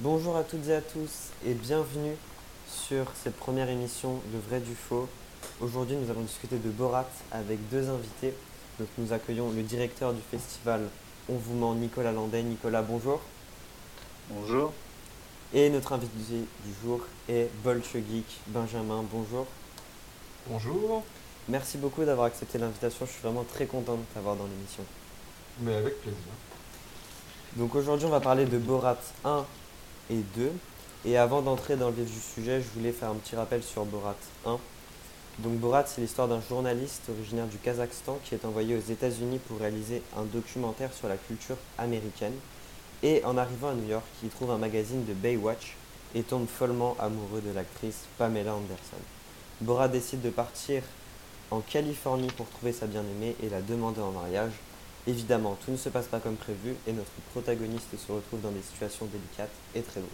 [0.00, 2.14] Bonjour à toutes et à tous et bienvenue
[2.68, 5.08] sur cette première émission de Vrai du Faux.
[5.60, 8.32] Aujourd'hui, nous allons discuter de Borat avec deux invités.
[8.78, 10.82] Donc, nous accueillons le directeur du festival
[11.28, 12.44] On vous ment, Nicolas Landais.
[12.44, 13.20] Nicolas, bonjour.
[14.30, 14.72] Bonjour.
[15.52, 19.02] Et notre invité du jour est Bolche Geek, Benjamin.
[19.10, 19.48] Bonjour.
[20.46, 21.02] Bonjour.
[21.48, 23.04] Merci beaucoup d'avoir accepté l'invitation.
[23.04, 24.84] Je suis vraiment très content de t'avoir dans l'émission.
[25.58, 26.20] Mais avec plaisir.
[27.56, 29.44] Donc aujourd'hui, on va parler de Borat 1
[30.10, 30.52] et 2.
[31.04, 33.84] Et avant d'entrer dans le vif du sujet, je voulais faire un petit rappel sur
[33.84, 34.58] Borat 1.
[35.38, 39.60] Donc Borat, c'est l'histoire d'un journaliste originaire du Kazakhstan qui est envoyé aux États-Unis pour
[39.60, 42.34] réaliser un documentaire sur la culture américaine.
[43.04, 45.76] Et en arrivant à New York, il trouve un magazine de Baywatch
[46.16, 48.96] et tombe follement amoureux de l'actrice Pamela Anderson.
[49.60, 50.82] Borat décide de partir
[51.52, 54.52] en Californie pour trouver sa bien-aimée et la demander en mariage.
[55.08, 58.60] Évidemment, tout ne se passe pas comme prévu et notre protagoniste se retrouve dans des
[58.60, 60.10] situations délicates et très drôles.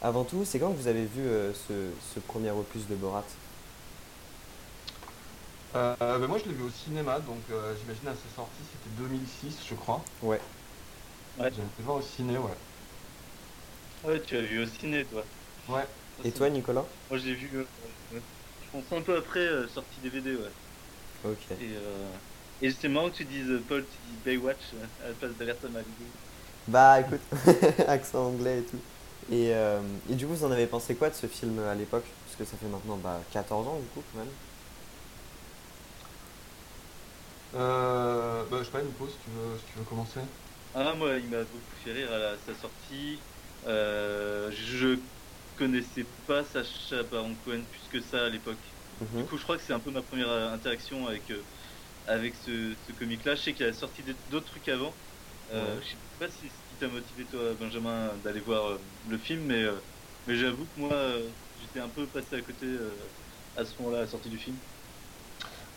[0.00, 3.24] Avant tout, c'est quand que vous avez vu euh, ce, ce premier opus de Borat?
[5.76, 8.90] Euh, ben moi je l'ai vu au cinéma, donc euh, j'imagine à sa sortie c'était
[8.98, 10.02] 2006 je crois.
[10.22, 10.40] Ouais.
[11.38, 11.50] Ouais.
[11.54, 12.56] J'ai été voir au ciné, ouais.
[14.04, 15.22] Ouais, tu as vu au ciné, toi.
[15.68, 15.86] Ouais.
[16.24, 16.84] Et toi, Nicolas?
[17.10, 17.64] Moi, j'ai vu, euh,
[18.12, 18.22] ouais.
[18.64, 20.50] je pense un peu après, euh, sortie DVD, ouais.
[21.24, 21.50] Ok.
[21.52, 22.08] Et, euh,
[22.60, 26.04] et marrant que tu dises, Paul, tu dis Baywatch euh, à la place d'Alerta Malibu.
[26.66, 27.20] Bah écoute,
[27.88, 28.84] accent anglais et tout.
[29.28, 32.04] Et, euh, et du coup, vous en avez pensé quoi de ce film à l'époque?
[32.24, 34.36] Parce que ça fait maintenant bah, 14 ans du coup, quand même.
[37.54, 40.20] Euh, bah, je sais pas, Nico, si tu veux, si tu veux commencer.
[40.72, 43.26] Ah, moi, il m'a beaucoup fait rire à la- sa sortie.
[43.64, 45.02] Euh, je
[45.56, 48.78] connaissais pas Sacha Baron Cohen plus que ça à l'époque.
[49.00, 49.08] Mhm.
[49.12, 51.46] Du coup, je crois que c'est un peu ma première euh, interaction avec, euh,
[52.04, 53.34] avec ce, ce comic-là.
[53.34, 55.00] Je sais qu'il a sorti d'autres trucs avant.
[55.50, 55.82] Euh, Ouais.
[55.82, 59.44] Je sais pas si ce qui t'a motivé, toi, Benjamin, d'aller voir euh, le film,
[59.46, 59.80] mais, euh,
[60.26, 62.66] mais j'avoue que moi, euh, j'étais un peu passé à côté
[63.54, 64.62] à ce moment-là, à la sortie du film.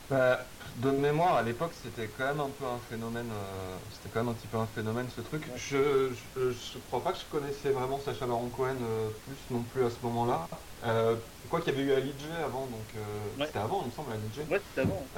[0.09, 3.31] Bah, de mémoire, à l'époque, c'était quand même un peu un phénomène.
[3.31, 5.50] euh, c'était quand même un petit peu un phénomène ce truc.
[5.50, 5.56] Ouais.
[5.56, 9.64] Je, je, je crois pas que je connaissais vraiment Sacha Baron Cohen euh, plus non
[9.66, 10.48] plus à ce moment-là.
[10.84, 13.48] Euh, quoi qu'il y avait eu Ali G avant, donc euh, Ouais.
[13.48, 14.48] c'était avant, il me semble, Ali G.
[14.48, 15.14] Ouais, c'était avant.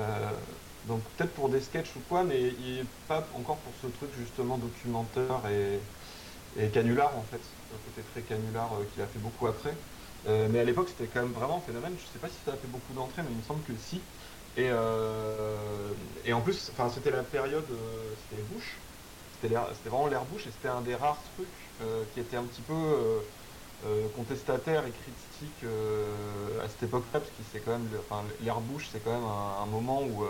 [0.86, 2.52] Donc peut-être pour des sketchs ou quoi, mais
[3.08, 5.92] pas encore pour ce truc justement documentaire et,
[6.72, 9.84] canular en fait, le côté très canular euh, qu'il a fait beaucoup après.
[10.26, 12.54] Euh, mais à l'époque c'était quand même vraiment un phénomène, je sais pas si ça
[12.54, 14.10] a fait beaucoup d'entrées, mais il me semble que si.
[14.56, 18.88] Et, euh, et en plus, c'était la période, euh, c'était Bush,
[19.32, 21.76] c'était vraiment l'ère Bush et c'était un des rares trucs
[22.12, 23.26] qui était un petit peu
[24.14, 27.90] contestataire et critique à cette époque-là, parce que c'est quand même,
[28.62, 30.26] Bush, c'est quand même un, un moment où,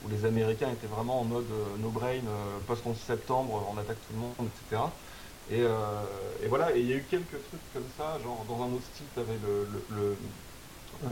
[0.00, 3.76] où les Américains étaient vraiment en mode euh, no brain, euh, post 11 septembre, on
[3.78, 5.00] attaque tout le monde, etc.
[5.46, 8.62] Et, euh, et voilà, et il y a eu quelques trucs comme ça, genre dans
[8.62, 10.20] un autre style, t'avais le, le, le,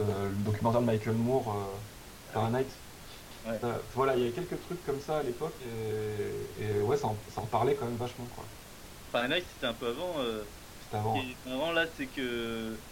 [0.00, 1.80] euh, le documentaire de Michael Moore, euh,
[2.32, 2.68] Fahrenheit.
[3.44, 3.64] Ouais.
[3.64, 7.08] Euh, voilà, il y a quelques trucs comme ça à l'époque, et, et ouais, ça
[7.08, 8.56] en, ça en parlait quand même vachement, quoi.
[9.12, 10.20] Fahrenheit, c'était un peu avant.
[10.20, 10.44] euh,
[10.78, 11.36] C'était avant.
[11.44, 12.84] Marrant là, c'est que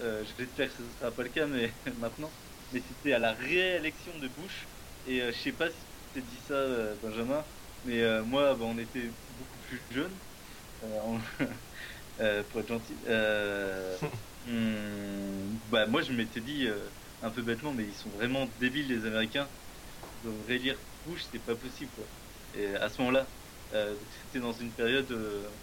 [0.00, 2.36] euh, j'espère que ce ne sera pas le cas, mais maintenant.
[2.70, 4.70] Mais c'était à la réélection de Bush.
[5.04, 7.48] Et euh, je sais pas si tu t'es dit ça, euh, Benjamin,
[7.82, 10.20] mais euh, moi, bah, on était beaucoup plus jeunes,
[10.80, 11.18] on-
[12.50, 13.00] pour être gentil.
[14.44, 16.66] Hum, bah, moi, je m'étais dit
[17.20, 19.54] un peu bêtement, mais ils sont vraiment débiles, les Américains.
[20.14, 21.92] Ils devraient lire Bush, c'est pas possible.
[21.92, 22.12] Quoi.
[22.52, 23.36] Et à ce moment-là,
[23.72, 25.10] euh, c'était dans une période.
[25.12, 25.58] euh,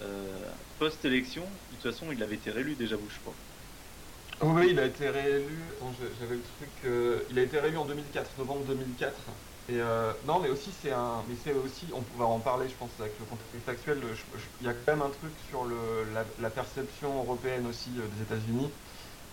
[0.00, 3.42] euh, post-élection, de toute façon, il avait été réélu déjà, Bush, je crois.
[4.40, 5.74] Oui, il a été réélu.
[6.12, 6.84] J'avais le truc.
[6.84, 9.30] euh, il a été réélu en 2004, novembre 2004.
[9.66, 12.76] Et euh, non, mais aussi c'est un, mais c'est aussi, on va en parler, je
[12.76, 14.02] pense, avec le contexte actuel.
[14.60, 18.08] Il y a quand même un truc sur le, la, la perception européenne aussi euh,
[18.08, 18.78] des États-Unis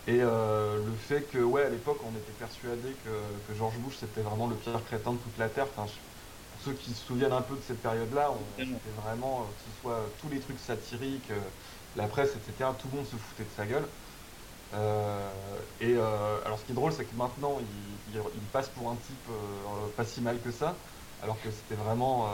[0.07, 3.97] et euh, le fait que, ouais, à l'époque, on était persuadé que, que George Bush
[3.97, 5.67] c'était vraiment le pire crétin de toute la terre.
[5.69, 6.01] Enfin, je-
[6.51, 9.71] pour ceux qui se souviennent un peu de cette période-là, on- c'était vraiment, que ce
[9.71, 11.31] soit tous les trucs satiriques,
[11.95, 12.73] la presse, etc.
[12.75, 13.91] Tout le monde se foutait de sa gueule.
[14.73, 15.29] Euh,
[15.79, 19.27] et euh, alors ce qui est drôle, c'est que maintenant il, passe pour un type
[19.29, 20.75] euh, pas si mal que ça,
[21.21, 22.29] alors que c'était vraiment,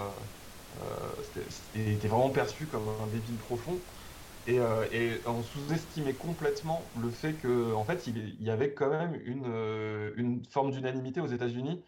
[2.04, 3.78] vraiment perçu comme un débile profond.
[4.48, 4.60] Et,
[5.26, 10.72] on sous-estimait complètement le fait que, en fait, il, y avait quand même une, forme
[10.72, 11.84] d'unanimité aux États-Unis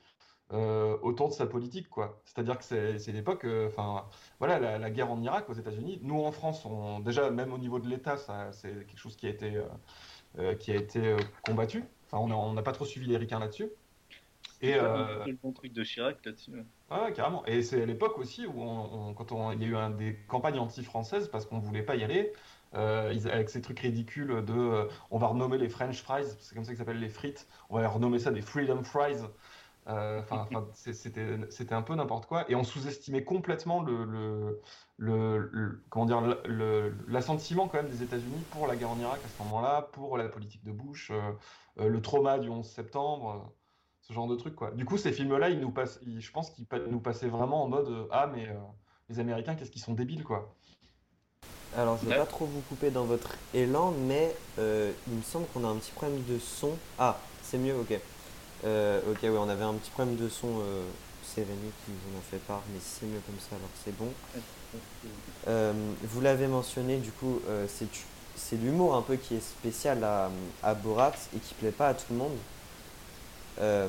[1.01, 2.22] autour de sa politique, quoi.
[2.25, 4.06] C'est-à-dire que c'est l'époque, enfin,
[4.39, 6.00] voilà, la, guerre en Irak aux États-Unis.
[6.04, 6.68] Nous en France,
[7.04, 8.18] déjà même au niveau de l'État,
[8.51, 9.60] c'est quelque chose qui a été
[10.60, 11.84] qui a été euh, combattu.
[12.12, 13.70] Enfin, on n'a pas trop suivi les ricains là-dessus.
[14.62, 16.52] Et C'est euh, le bon truc de Chirac là-dessus.
[16.52, 16.66] ouais.
[16.90, 17.46] Ah, carrément.
[17.46, 20.16] Et c'est à l'époque aussi où, on, quand on, il y a eu un, des
[20.28, 22.34] campagnes anti-françaises parce qu'on voulait pas y aller,
[22.76, 26.64] euh, avec ces trucs ridicules de euh, on va renommer les French fries, c'est comme
[26.64, 29.22] ça qu'ils s'appellent les frites, on va renommer ça des Freedom Fries.
[29.88, 30.22] Euh,
[30.74, 32.50] c'était un peu n'importe quoi.
[32.50, 34.62] Et on sous-estimait complètement le, le,
[34.98, 36.22] le, comment dire
[37.08, 40.30] l'assentiment quand même des États-Unis pour la guerre en Irak à ce moment-là, pour la
[40.30, 41.12] politique de Bush,
[41.78, 43.54] le trauma du 11 septembre
[44.04, 44.72] ce genre de truc quoi.
[44.72, 47.88] Du coup, ces films-là, ils nous passent, je pense qu'ils nous passaient vraiment en mode
[47.88, 48.54] euh, ah mais euh,
[49.10, 50.54] les Américains, qu'est-ce qu'ils sont débiles quoi.
[51.76, 55.24] Alors, je ne vais pas trop vous couper dans votre élan, mais euh, il me
[55.24, 56.74] semble qu'on a un petit problème de son.
[57.00, 58.00] Ah, c'est mieux, ok.
[58.63, 60.62] Ok, oui, on avait un petit problème de son.
[61.24, 63.95] c'est Rémi qui nous en a fait part, mais c'est mieux comme ça, alors c'est
[63.98, 64.12] bon.
[66.04, 70.30] vous l'avez mentionné, du coup, c'est l'humour un peu qui est spécial à,
[70.62, 72.38] à Borat et qui plaît pas à tout le monde.
[73.62, 73.88] Euh,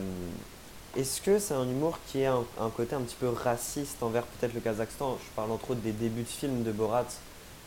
[0.96, 4.54] est-ce que c'est un humour qui a un, côté un petit peu raciste envers peut-être
[4.54, 5.18] le Kazakhstan?
[5.20, 7.06] Je parle entre autres des débuts de films de Borat,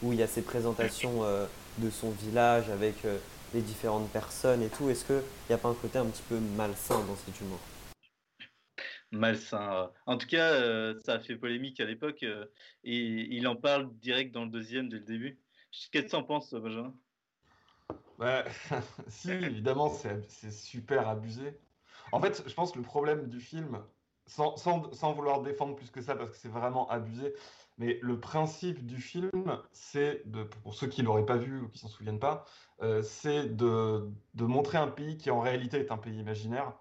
[0.02, 1.46] où il y a ces présentations euh,
[1.80, 3.18] de son village avec euh,
[3.54, 4.90] les différentes personnes et tout.
[4.90, 7.60] Est-ce qu'il n'y a pas un côté un petit peu malsain dans cet humour?
[9.12, 9.90] Malsain.
[10.06, 12.36] En tout cas, ça a fait polémique à l'époque et
[12.84, 15.40] il en parle direct dans le deuxième dès le début.
[15.92, 16.94] Qu'est-ce que tu en penses, Benjamin
[18.18, 18.46] bah,
[19.08, 21.58] Si, évidemment, c'est super abusé.
[22.12, 23.80] En fait, je pense que le problème du film,
[24.28, 27.34] sans, vouloir défendre plus que ça, parce que c'est vraiment abusé,
[27.78, 30.24] mais le principe du film, c'est,
[30.64, 32.46] pour ceux qui l'auraient pas vu ou qui s'en souviennent pas,
[32.82, 36.74] euh, c'est de, montrer un pays qui en réalité est un pays imaginaire,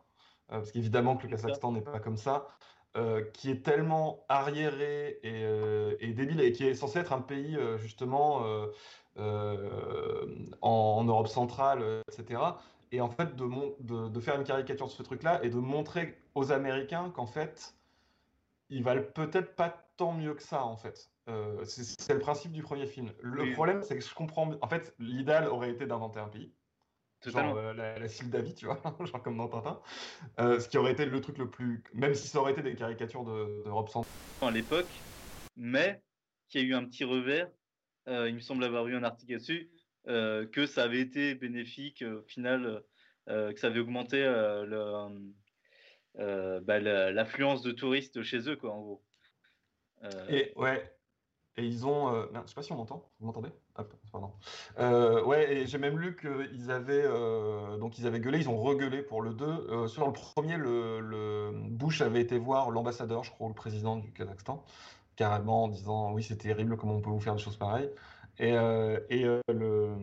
[0.51, 2.49] euh, parce qu'évidemment que le Kazakhstan n'est pas comme ça,
[2.97, 8.43] euh, qui est tellement arriéré et, débile et qui est censé être un pays justement
[9.17, 12.41] en, Europe centrale, etc
[12.93, 16.53] et en fait de, de, faire une caricature de ce truc-là et de montrer aux
[16.53, 17.75] Américains qu'en fait,
[18.69, 21.11] ils valent peut-être pas tant mieux que ça, en fait.
[21.29, 23.11] Euh, c'est le principe du premier film.
[23.21, 24.53] Le problème, c'est que je comprends.
[24.61, 26.53] En fait, l'idéal aurait été d'inventer un pays.
[27.25, 29.81] Genre euh, la, la Sildavie, tu vois, genre comme dans Tintin.
[30.39, 31.83] Euh, ce qui aurait été le truc le plus.
[31.95, 34.13] Même si ça aurait été des caricatures d'Europe de, centrale.
[34.43, 34.87] À l'époque,
[35.57, 36.01] mais
[36.49, 37.49] qui a eu un petit revers.
[38.07, 39.76] il me semble avoir eu un article dessus euh,
[40.07, 42.83] que ça avait été bénéfique au final,
[43.29, 45.09] euh, que ça avait augmenté euh,
[46.61, 49.03] bah, l'affluence de touristes chez eux, quoi, en gros.
[50.29, 50.93] Et ouais,
[51.57, 52.15] et ils ont.
[52.15, 53.11] Euh, je sais pas si on m'entend.
[53.19, 53.49] Vous m'entendez?
[54.13, 54.33] Pardon.
[55.27, 57.03] ouais, et j'ai même lu qu'ils avaient.
[57.79, 59.89] donc, ils avaient gueulé, ils ont regueulé pour le 2.
[59.89, 64.65] sur le premier, le, Bush avait été voir l'ambassadeur, je crois, le président du Kazakhstan,
[65.17, 67.91] carrément en disant Oui, c'est terrible, comment on peut vous faire des choses pareilles.
[68.39, 69.95] Et, euh, et euh, le...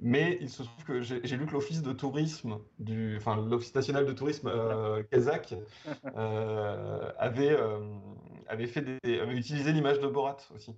[0.00, 4.06] Mais il se trouve que j'ai lu que l'office de tourisme, du, enfin l'office national
[4.06, 5.54] de tourisme euh, kazakh
[7.18, 7.56] avait,
[8.48, 10.74] avait, fait des, avait utilisé l'image de Borat aussi.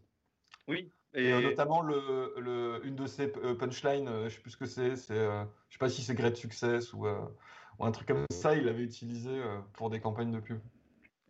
[0.67, 0.91] Oui.
[1.15, 5.15] Et, notamment le, le, une de ses punchlines, je sais plus ce que c'est, c'est
[5.15, 8.85] je sais pas si c'est Great Success ou, ou, un truc comme ça, il l'avait
[8.85, 9.41] utilisé
[9.73, 10.61] pour des campagnes de pub.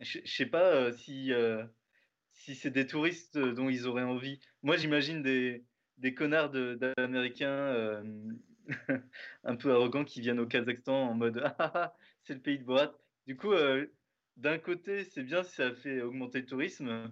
[0.01, 1.31] Je, je sais pas si
[2.33, 4.39] si c'est des touristes dont ils auraient envie.
[4.63, 5.65] Moi, j'imagine des,
[5.99, 8.03] des connards d'Américains euh,
[9.43, 12.59] un peu arrogants qui viennent au Kazakhstan en mode ah, ah, ah c'est le pays
[12.59, 12.97] de Borat.
[13.27, 13.87] Du coup, euh,
[14.37, 17.11] d'un côté, c'est bien ça fait augmenter le tourisme,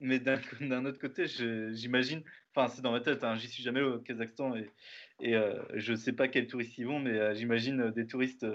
[0.00, 2.22] mais d'un autre côté, j'imagine,
[2.54, 4.54] enfin, c'est dans ma tête, hein, j'y suis jamais au Kazakhstan
[5.20, 8.46] et, euh, je sais pas quels touristes y vont, mais j'imagine des touristes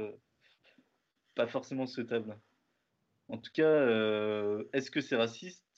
[1.36, 2.38] pas forcément souhaitables.
[3.28, 3.88] En tout cas,
[4.74, 5.71] est-ce que c'est raciste?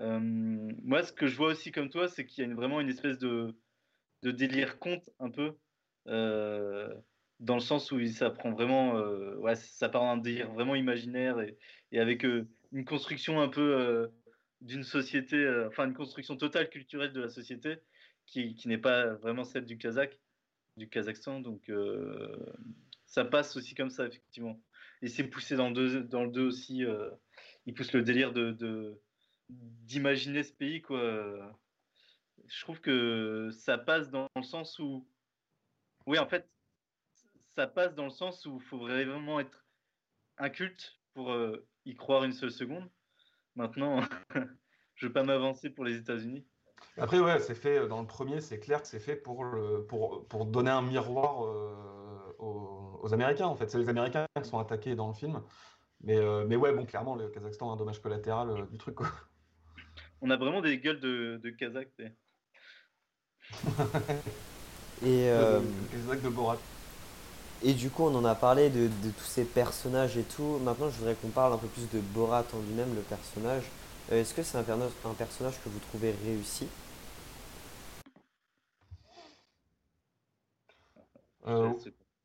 [0.00, 3.18] Moi, ce que je vois aussi comme toi, c'est qu'il y a vraiment une espèce
[3.18, 3.54] de,
[4.22, 5.56] délire conte un peu,
[6.08, 6.92] euh,
[7.38, 11.40] dans le sens où ça prend vraiment, euh, ouais, ça part d'un délire vraiment imaginaire
[11.40, 14.10] et, avec une construction un peu
[14.60, 17.78] d'une société, enfin une construction totale culturelle de la société
[18.26, 20.18] qui, n'est pas vraiment celle du Kazakh,
[20.76, 21.40] du Kazakhstan.
[21.40, 21.70] Donc
[23.06, 24.60] ça passe aussi comme ça effectivement.
[25.02, 26.84] Et c'est poussé dans le 2 dans le deux aussi.
[27.66, 29.00] il pousse le délire de
[29.50, 31.00] d'imaginer ce pays, quoi.
[32.46, 35.06] Je trouve que ça passe dans le sens où.
[36.06, 36.48] Oui, en fait,
[37.54, 39.64] ça passe dans le sens où il faut vraiment être
[40.38, 42.88] inculte pour euh, y croire une seule seconde.
[43.54, 44.00] Maintenant,
[44.94, 46.44] je veux pas m'avancer pour les États-Unis.
[46.96, 50.26] Après, ouais, c'est fait dans le premier, c'est clair que c'est fait pour, le, pour,
[50.28, 53.70] pour, donner un miroir euh, aux, Américains, en fait.
[53.70, 55.42] C'est les Américains qui sont attaqués dans le film.
[56.00, 59.08] Mais, euh, mais ouais, bon, clairement, le Kazakhstan a un dommage collatéral du truc, quoi.
[60.22, 61.88] On a vraiment des gueules de, de Kazakh.
[65.02, 65.60] Et euh,
[66.22, 66.58] de Borat.
[67.62, 70.58] Et du coup, on en a parlé de, de tous ces personnages et tout.
[70.62, 73.64] Maintenant, je voudrais qu'on parle un peu plus de Borat en lui-même, le personnage.
[74.12, 76.66] Euh, Est-ce que c'est un, perno- un personnage que vous trouvez réussi?
[81.46, 81.72] Euh,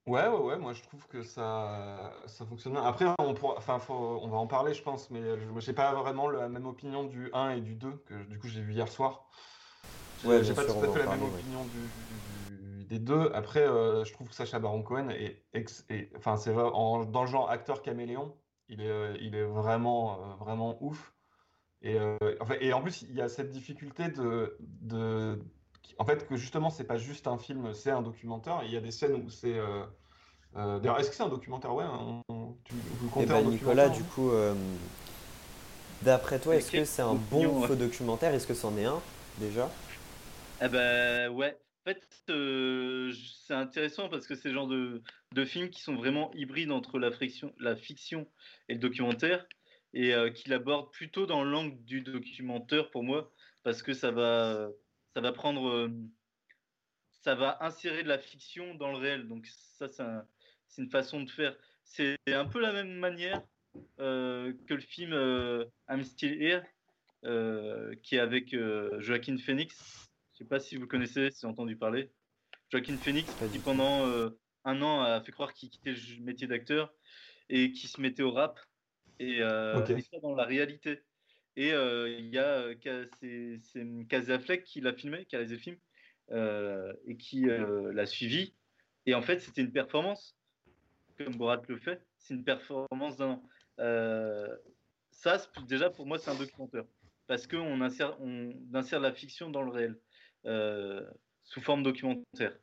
[0.08, 2.84] ouais, ouais, ouais, moi je trouve que ça, ça fonctionne bien.
[2.84, 5.74] Après, on pourra, enfin, faut- on va en parler, je pense, mais je moi, j'ai
[5.74, 8.74] pas vraiment la même opinion du 1 et du 2, que du coup j'ai vu
[8.74, 9.28] hier soir.
[10.24, 11.40] Ouais, j'ai pas tout à fait la même parler, ouais.
[11.40, 13.32] opinion du, du- des deux.
[13.34, 17.22] Après, euh, je trouve que Sacha Baron Cohen est, ex, est- enfin, c'est en- dans
[17.22, 18.36] le genre acteur caméléon,
[18.70, 21.14] il est, euh, il est vraiment, euh, vraiment ouf.
[21.82, 25.40] Et, euh, enfin, et en plus, il y a cette difficulté de, de,
[25.98, 28.62] en fait, que justement, c'est pas juste un film, c'est un documentaire.
[28.66, 29.58] Il y a des scènes où c'est.
[29.58, 29.84] euh,
[30.58, 31.74] euh, D'ailleurs, est-ce que c'est un documentaire?
[31.74, 34.54] Ouais, on- on- tu, vous le Eh ben, en Nicolas, du vous coup, euh,
[36.02, 37.68] d'après toi, est-ce que c'est un bon ouais?
[37.68, 39.00] faux documentaire Est-ce que c'en est un,
[39.40, 39.70] déjà?
[40.60, 41.58] Ah bah ouais.
[41.86, 43.12] En fait, euh,
[43.46, 46.98] c'est intéressant parce que c'est le genre de, de films qui sont vraiment hybrides entre
[46.98, 48.28] la, friction, la fiction
[48.70, 49.46] et le documentaire
[49.94, 53.32] et euh, qui l'abordent plutôt dans l'angle du documentaire pour moi
[53.64, 54.70] parce que ça va,
[55.16, 55.90] ça va prendre, euh,
[57.10, 59.28] ça va insérer de la fiction dans le réel.
[59.30, 60.28] Donc ça, c'est un-
[60.68, 61.56] c'est une façon de faire.
[61.84, 63.42] C'est un peu la même manière
[64.00, 66.64] euh, que le film euh, I'm Still Here
[67.24, 68.54] euh, qui est avec
[69.00, 70.10] Joaquin Phoenix.
[70.34, 72.12] Je sais pas si vous connaissez, si vous avez entendu parler.
[72.70, 74.06] Joaquin Phoenix, qui pendant
[74.66, 76.94] un an a fait croire qu'il quittait le métier d'acteur
[77.48, 78.60] et qui se mettait au rap.
[79.20, 79.92] Et, euh, Ok.
[79.92, 81.04] et ça dans la réalité.
[81.58, 82.76] Et euh, il y a euh,
[83.62, 85.78] c'est Casey Affleck qui l'a filmé, qui a réalisé le film,
[86.32, 88.54] euh, et qui l'a suivi.
[89.06, 90.38] Et en fait, c'était une performance,
[91.18, 92.02] comme Borat le fait.
[92.18, 93.42] C'est une performance d'un
[95.12, 96.84] ça, déjà, pour moi, c'est un documentaire.
[97.28, 99.98] Parce qu'on insère, on insère la fiction dans le réel,
[101.44, 102.58] sous forme documentaire.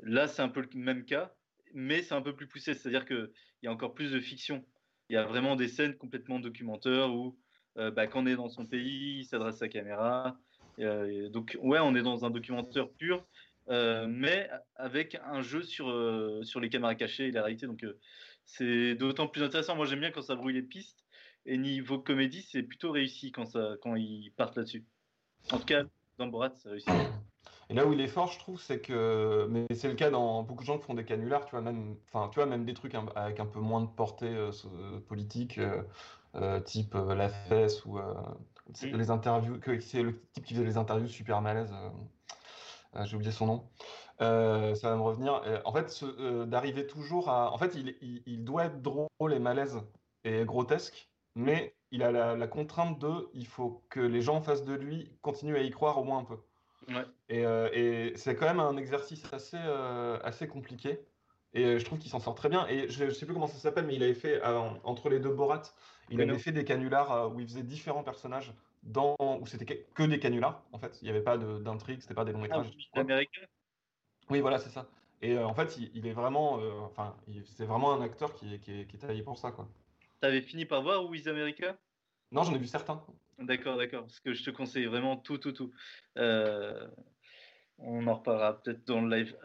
[0.00, 1.34] Là, c'est un peu le même cas,
[1.72, 2.74] mais c'est un peu plus poussé.
[2.74, 3.30] C'est-à-dire qu'il
[3.62, 4.64] y a encore plus de fiction.
[5.08, 7.38] Il y a vraiment des scènes complètement documentaires où,
[7.94, 10.36] bah, quand on est dans son pays, il s'adresse à la caméra.
[10.80, 13.24] Euh, donc, ouais, on est dans un documentaire pur,
[13.68, 17.66] euh, mais avec un jeu sur, euh, sur les caméras cachées et la réalité.
[17.66, 17.98] Donc, euh,
[18.44, 19.76] c'est d'autant plus intéressant.
[19.76, 21.04] Moi, j'aime bien quand ça brouille les pistes.
[21.46, 24.84] Et niveau comédie, c'est plutôt réussi quand, ça, quand ils partent là-dessus.
[25.50, 25.82] En tout cas,
[26.18, 26.90] dans Borat, c'est réussi.
[27.70, 30.42] Et là où il est fort, je trouve, c'est que, mais c'est le cas dans
[30.42, 32.72] beaucoup de gens qui font des canulars, tu vois, même, enfin, tu vois, même des
[32.72, 34.50] trucs avec un peu moins de portée euh,
[35.06, 35.82] politique, euh, euh,
[36.64, 38.14] type euh, La Fesse ou euh,
[38.82, 38.96] Mm.
[38.98, 41.72] les interviews, que c'est le type qui faisait les interviews super malaises.
[41.72, 41.88] euh,
[42.96, 43.68] euh, j'ai oublié son nom.
[44.20, 45.40] Euh, ça va me revenir.
[45.46, 49.32] Euh, en fait, euh, d'arriver toujours à, en fait, il, il, il doit être drôle
[49.32, 49.80] et malaise
[50.24, 54.42] et grotesque, mais il a la, la contrainte de, il faut que les gens en
[54.42, 56.36] face de lui continuent à y croire au moins un peu.
[56.88, 57.06] Ouais.
[57.30, 61.00] Et, euh, et c'est quand même un exercice assez, euh, assez compliqué.
[61.54, 62.66] Et euh, je trouve qu'il s'en sort très bien.
[62.66, 65.20] Et je ne sais plus comment ça s'appelle, mais il avait fait, euh, entre les
[65.20, 65.62] deux Borat,
[66.10, 70.02] il avait fait des canulars euh, où il faisait différents personnages, dans, où c'était que,
[70.04, 70.98] des canulars, en fait.
[71.02, 72.76] Il n'y avait pas d'intrigue, c'était pas des longs Ah, métrages.
[72.94, 73.42] l'américain
[74.30, 74.86] Oui, voilà, c'est ça.
[75.20, 78.54] Et euh, en fait, il, il est vraiment, euh, enfin, c'est vraiment un acteur qui
[78.54, 79.68] est, qui est, qui est taillé pour ça, quoi.
[80.20, 81.76] T'avais fini par voir Wiz America?
[82.30, 83.02] Non, j'en ai vu certains.
[83.38, 84.02] D'accord, d'accord.
[84.02, 85.72] Parce que je te conseille vraiment tout, tout, tout.
[86.18, 86.88] Euh,
[87.78, 89.36] on en reparlera peut-être dans le live.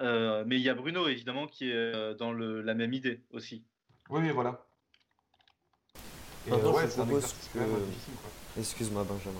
[0.47, 3.65] Mais il y a Bruno, évidemment, qui est dans le, la même idée aussi.
[4.09, 4.65] Oui, oui, voilà.
[6.47, 8.59] Maintenant, euh, ouais, je propose que-.
[8.59, 9.39] Excuse-moi, Benjamin.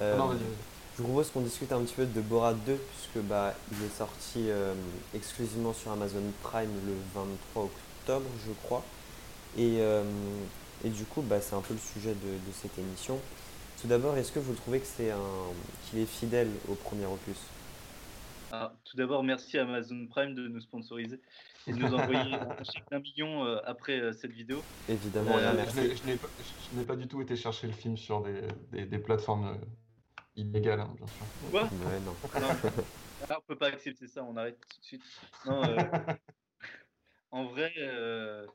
[0.00, 0.48] Euh, Non, vas-y, vas-y.
[0.96, 3.96] Je vous propose qu'on discute un petit peu de Borat 2, puisque bah, il est
[3.96, 4.74] sorti euh,
[5.14, 8.82] exclusivement sur Amazon Prime le 23 octobre, je crois.
[9.58, 10.02] Et, euh,
[10.84, 13.18] et du coup, bah, c'est un peu le sujet de, de cette émission.
[13.80, 15.18] Tout d'abord, est-ce que vous trouvez que c'est un
[15.90, 17.36] qu'il est fidèle au premier opus?
[18.52, 21.20] Ah, tout d'abord, merci à Amazon Prime de nous sponsoriser
[21.66, 24.62] et de nous envoyer un chèque d'un million euh, après euh, cette vidéo.
[24.88, 25.76] Évidemment, Euh, Je merci.
[25.80, 29.46] n'ai- je n'ai pas, du tout été chercher le film sur des, des, des plateformes
[29.48, 29.56] euh,
[30.36, 31.26] illégales, hein, bien sûr.
[31.50, 31.62] Quoi?
[31.64, 32.14] Ouais, non.
[32.40, 32.70] Non.
[33.28, 35.02] Ah, on peut pas accepter ça, on arrête tout de suite.
[35.46, 35.76] Non, euh,
[37.32, 38.46] en vrai, euh,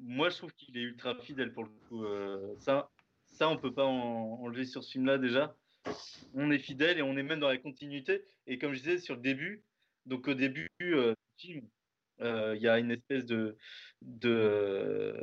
[0.00, 2.04] moi je trouve qu'il est ultra fidèle pour le coup.
[2.04, 2.90] Euh, ça,
[3.26, 5.56] ça, on peut pas en- enlever sur ce film-là déjà.
[6.34, 8.24] On est fidèle et on est même dans la continuité.
[8.46, 9.62] Et comme je disais sur le début,
[10.06, 11.68] donc au début euh, du film,
[12.20, 13.56] il y a une espèce de,
[14.02, 15.14] de,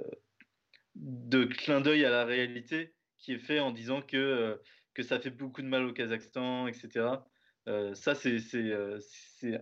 [0.96, 4.56] de clin d'œil à la réalité qui est fait en disant que, euh,
[4.94, 7.24] que ça fait beaucoup de mal au Kazakhstan, etc.
[7.68, 9.00] Euh, ça, c'est euh,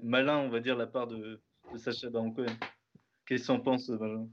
[0.02, 1.42] malin, on va dire, la part de,
[1.76, 2.56] Sacha Baron Cohen.
[3.26, 4.28] Qu'est-ce que en penses, Benjamin?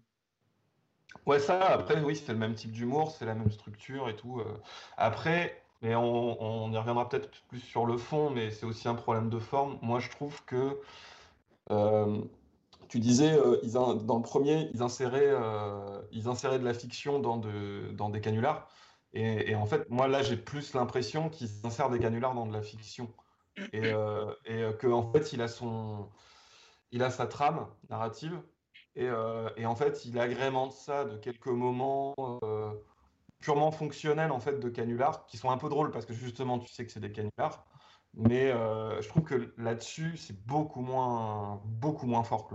[1.26, 4.40] Ouais, ça, après, oui, c'est le même type d'humour, c'est la même structure et tout.
[4.40, 4.56] euh.
[4.96, 8.94] Après, mais on, on y reviendra peut-être plus sur le fond, mais c'est aussi un
[8.94, 9.78] problème de forme.
[9.82, 10.78] Moi, je trouve que
[11.70, 12.20] euh,
[12.88, 16.74] tu disais, euh, ils in- dans le premier, ils inséraient, euh, ils inséraient de la
[16.74, 18.68] fiction dans, de, dans des canulars.
[19.12, 22.62] Et, en fait, moi, là, j'ai plus l'impression qu'ils insèrent des canulars dans de la
[22.62, 23.14] fiction.
[23.72, 26.10] Et, euh, euh, que, en fait, il a son,
[26.92, 28.42] il a sa trame narrative.
[28.96, 29.06] Et,
[29.56, 32.14] et en fait, il agrémente ça de quelques moments
[33.40, 36.72] purement fonctionnels, en fait, de canulars, qui sont un peu drôles parce que justement, tu
[36.72, 37.66] sais que c'est des canulars.
[38.16, 42.54] Mais euh, je trouve que là-dessus, c'est beaucoup moins, beaucoup moins fort que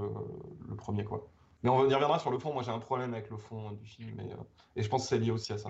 [0.68, 1.30] le, premier, quoi.
[1.62, 2.52] Mais on y reviendra sur le fond.
[2.52, 4.38] Moi, j'ai un problème avec le fond du film, et, euh,
[4.76, 5.70] et je pense que c'est lié aussi à ça.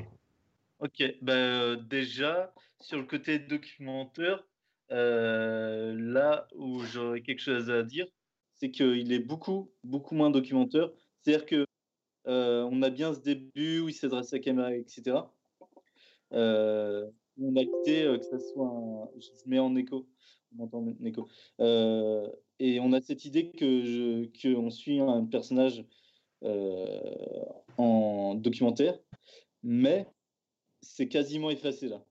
[0.80, 4.46] Ok, bah, euh, déjà, sur le côté documentaire,
[4.90, 8.08] là où j'aurais quelque chose à dire,
[8.56, 10.90] c'est qu'il est beaucoup, beaucoup moins documentaire.
[11.20, 11.66] C'est-à-dire que
[12.26, 15.18] on a bien ce début où il s'adresse à la caméra, etc.
[17.40, 19.12] On a quitté euh, que ça soit.
[19.18, 20.08] Je mets en écho.
[21.06, 21.30] Écho.
[21.62, 25.86] Euh, et on a cette idée que je, que on suit un personnage
[26.44, 27.00] euh,
[27.78, 29.00] en documentaire,
[29.64, 30.08] mais
[30.82, 32.04] c'est quasiment effacé là.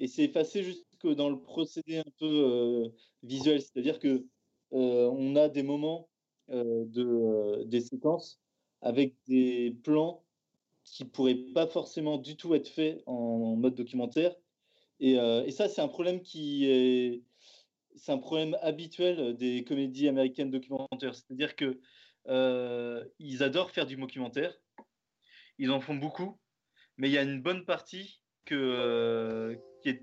[0.00, 2.90] Et c'est effacé jusque dans le procédé un peu
[3.22, 4.26] visuel, c'est-à-dire que
[4.72, 6.08] on a des moments
[6.48, 8.40] de des séquences
[8.80, 10.24] avec des plans
[10.82, 14.34] qui pourraient pas forcément du tout être faits en mode documentaire.
[15.00, 17.22] Et, euh, et ça, c'est un problème qui est
[17.96, 21.80] c'est un problème habituel des comédies américaines documentaires, c'est-à-dire que
[22.28, 24.54] euh, ils adorent faire du documentaire,
[25.58, 26.38] ils en font beaucoup,
[26.98, 28.20] mais il y a une bonne partie
[28.52, 30.02] euh, qui, est,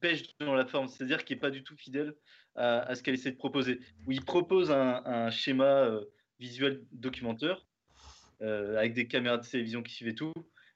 [0.00, 2.14] pêche dans la forme, c'est-à-dire qui n'est pas du tout fidèle
[2.54, 3.80] à, ce qu'elle essaie de proposer.
[4.06, 6.04] Où il propose un, schéma euh,
[6.40, 7.66] visuel documentaire
[8.42, 10.32] euh, avec des caméras de télévision qui suivent tout,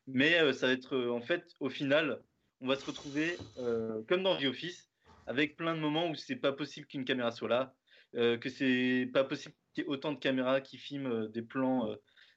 [0.07, 2.23] mais euh, ça va être euh, en fait au final,
[2.61, 4.91] on va se retrouver euh, comme dans The Office
[5.27, 7.75] avec plein de moments où c'est pas possible qu'une caméra soit là,
[8.17, 11.43] euh, que c'est pas possible qu'il y ait autant de caméras qui filment euh, des
[11.43, 11.95] plans euh,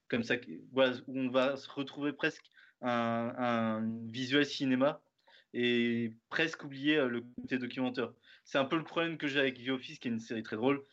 [0.07, 0.35] comme ça,
[0.75, 2.45] où on va se retrouver presque
[2.81, 5.01] un, visuel cinéma
[5.53, 8.13] et presque oublier le côté documentaire.
[8.43, 10.57] C'est un peu le problème que j'ai avec The Office, qui est une série très
[10.57, 10.83] drôle.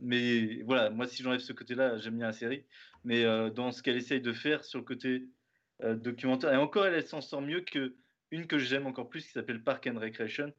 [0.00, 2.64] Mais voilà, moi, si j'enlève ce côté-là, j'aime bien la série.
[3.04, 5.28] Mais dans ce qu'elle essaye de faire sur le côté
[5.82, 7.94] documentaire, et encore, elle s'en sort mieux que
[8.30, 10.52] une que j'aime encore plus, qui s'appelle Park and Recreation,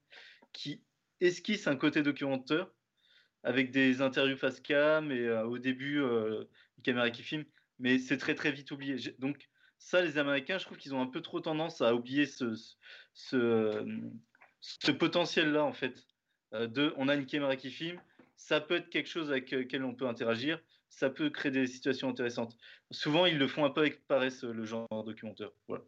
[0.54, 0.84] qui
[1.22, 2.68] esquisse un côté documentaire
[3.44, 6.44] avec des interviews face cam et euh, au début, euh,
[6.78, 7.46] une caméra qui filme.
[7.80, 8.98] Mais c'est très, très vite oublié.
[9.20, 12.54] Donc, ça, les Américains, je trouve qu'ils ont un peu trop tendance à oublier ce,
[13.34, 13.86] euh,
[15.00, 16.06] potentiel-là, en fait.
[16.54, 18.00] Euh, de, on a une caméra qui filme,
[18.36, 22.10] ça peut être quelque chose avec lequel on peut interagir, ça peut créer des situations
[22.10, 22.58] intéressantes.
[22.92, 25.52] Souvent, ils le font un peu avec paresse, le genre documentaire.
[25.68, 25.84] Voilà.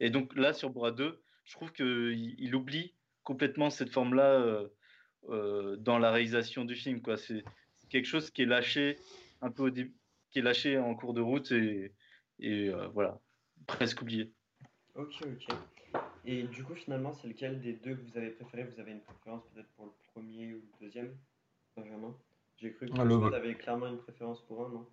[0.00, 4.68] Et donc là, sur Borat 2, je trouve qu'il il oublie complètement cette forme-là euh,
[5.28, 7.00] euh, dans la réalisation du film.
[7.02, 7.16] quoi.
[7.16, 7.44] C'est
[7.76, 8.96] c'est quelque chose qui est lâché
[9.42, 9.94] un peu au début,
[10.30, 11.92] qui est lâché en cours de route et,
[12.38, 13.18] et euh, voilà,
[13.66, 14.32] presque oublié.
[14.94, 15.56] Ok, ok.
[16.24, 18.64] Et du coup, finalement, c'est lequel des deux que vous avez préféré?
[18.64, 21.16] Vous avez une préférence peut-être pour le premier ou le deuxième?
[21.76, 22.14] Benjamin
[22.58, 24.86] J'ai cru que Ah, le- vous avez clairement une préférence pour un, non?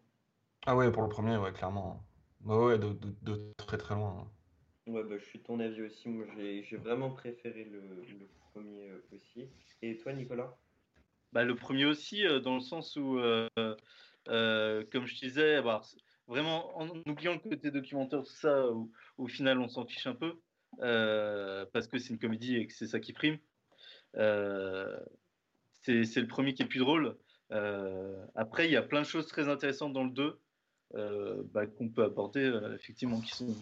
[0.66, 2.02] Ah ouais, pour le premier, ouais, clairement.
[2.42, 4.30] Bah ouais, de, de- de très très loin.
[4.88, 6.08] Ouais, bah, je suis ton avis aussi.
[6.08, 7.82] Moi, j'ai vraiment préféré le,
[8.54, 9.50] premier euh, aussi.
[9.82, 10.56] Et toi, Nicolas?
[11.34, 13.48] Bah, le premier aussi, euh, dans le sens où, euh,
[14.30, 15.82] euh, comme je disais, bah,
[16.28, 20.16] vraiment en oubliant le côté documentaire, tout ça, où, au final on s'en fiche un
[20.16, 20.40] peu,
[20.80, 23.38] euh, parce que c'est une comédie et que c'est ça qui prime.
[24.16, 25.00] Euh,
[25.82, 27.18] c'est le premier qui est plus drôle.
[27.52, 30.40] Euh, après, il y a plein de choses très intéressantes dans le 2
[30.96, 33.56] euh, bah, qu'on peut euh, effectivement, qui sont.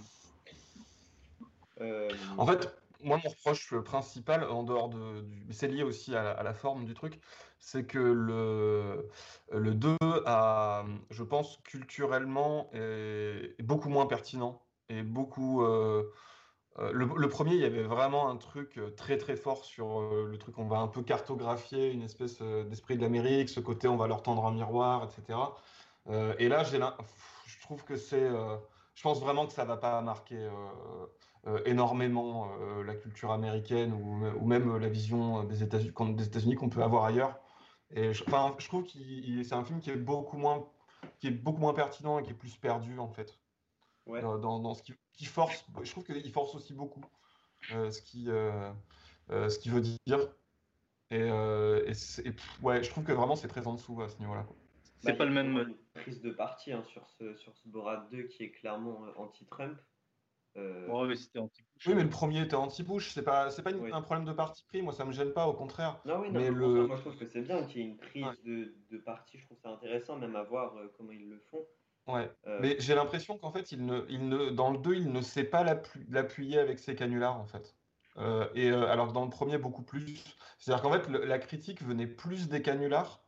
[1.81, 6.53] Euh, En fait, moi, mon reproche principal, en dehors de, c'est lié aussi à la,
[6.53, 7.19] forme du truc,
[7.59, 9.09] c'est que le,
[9.51, 15.63] le 2 a, je pense, culturellement, est, beaucoup moins pertinent et beaucoup.
[15.63, 16.11] euh,
[16.79, 20.57] euh, le, premier, il y avait vraiment un truc très très fort sur le truc,
[20.57, 24.23] on va un peu cartographier une espèce d'esprit de l'Amérique, ce côté on va leur
[24.23, 25.39] tendre un miroir, etc.
[26.37, 30.49] Et là, je trouve que c'est, je pense vraiment que ça va pas marquer
[31.65, 36.55] énormément euh, la culture américaine ou, ou même la vision des États-Unis qu'on des États-Unis
[36.55, 37.39] qu'on peut avoir ailleurs.
[37.91, 40.67] Et je, enfin, je trouve il- c'est un film qui est beaucoup moins
[41.19, 43.37] qui est beaucoup moins pertinent et qui est plus perdu en fait
[44.07, 44.21] ouais.
[44.21, 45.65] dans, dans- dans ce qui, qui force.
[45.83, 47.01] Je trouve qu'il force aussi beaucoup
[47.73, 48.71] euh, ce qui euh,
[49.29, 49.99] euh, ce qu'il veut dire.
[51.11, 54.01] Et, euh, et c'est- et pff, ouais, je trouve que vraiment c'est très en dessous
[54.01, 54.45] à ce niveau-là.
[54.99, 55.55] C'est Bah, pas le même.
[55.95, 59.11] une prise de parti hein, sur ce, sur ce Borat 2 qui est clairement euh,
[59.17, 59.77] anti-Trump.
[60.57, 61.87] Euh, Ouais, mais c'était anti-Bush.
[61.87, 63.13] Oui, mais le premier était anti-Bush.
[63.13, 63.89] C'est pas, c'est pas une- Oui.
[63.91, 64.81] un problème de parti pris.
[64.81, 65.99] Moi, ça me gêne pas, au contraire.
[66.05, 67.97] Non, oui, non, Mais le- moi je trouve que c'est bien qu'il y ait une
[67.97, 68.33] prise Ouais.
[68.45, 69.37] de, de parti.
[69.37, 71.65] Je trouve ça intéressant, même à voir euh, comment ils le font.
[72.07, 72.31] Ouais.
[72.47, 75.21] Euh, Mais j'ai l'impression qu'en fait, il ne, il ne, dans le 2, il ne
[75.21, 77.75] sait pas l'appu- l'appuyer avec ses canulars, en fait.
[78.17, 80.23] Euh, et euh, alors que dans le premier, beaucoup plus.
[80.57, 83.24] C'est-à-dire qu'en fait, le- la critique venait plus des canulars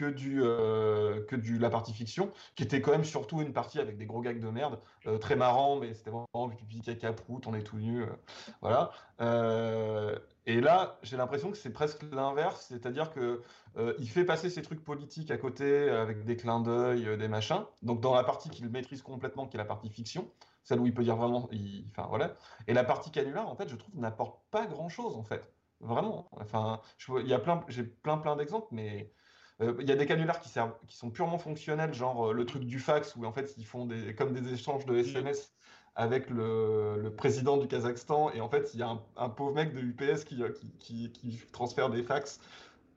[0.00, 3.78] que du, euh, que du la partie fiction, qui était quand même surtout une partie
[3.78, 7.46] avec des gros gags de merde, euh, très marrant, mais c'était vraiment pipi caca prout,
[7.46, 8.06] on est tout nu, euh,
[8.62, 8.92] voilà.
[10.46, 13.42] Et là, j'ai l'impression que c'est presque l'inverse, c'est-à-dire que
[13.98, 17.62] il fait passer ses trucs politiques à côté avec des clins d'œil, des machins.
[17.82, 20.30] Donc dans la partie qu'il maîtrise complètement, qui est la partie fiction,
[20.64, 21.50] celle où il peut dire vraiment,
[21.90, 22.34] enfin voilà.
[22.66, 26.26] Et la partie canular, en fait, je trouve n'apporte pas grand-chose en fait, vraiment.
[26.32, 26.80] Enfin,
[27.18, 29.12] il y a plein, j'ai plein plein d'exemples, mais
[29.80, 32.64] il y a des canulars qui servent, qui sont purement fonctionnels, genre euh, le truc
[32.64, 35.52] du fax où en fait ils font des, comme des échanges de SMS
[35.94, 39.54] avec le, le président du Kazakhstan et en fait il y a un, un pauvre
[39.54, 42.40] mec de UPS qui, euh, qui, qui, qui transfère des fax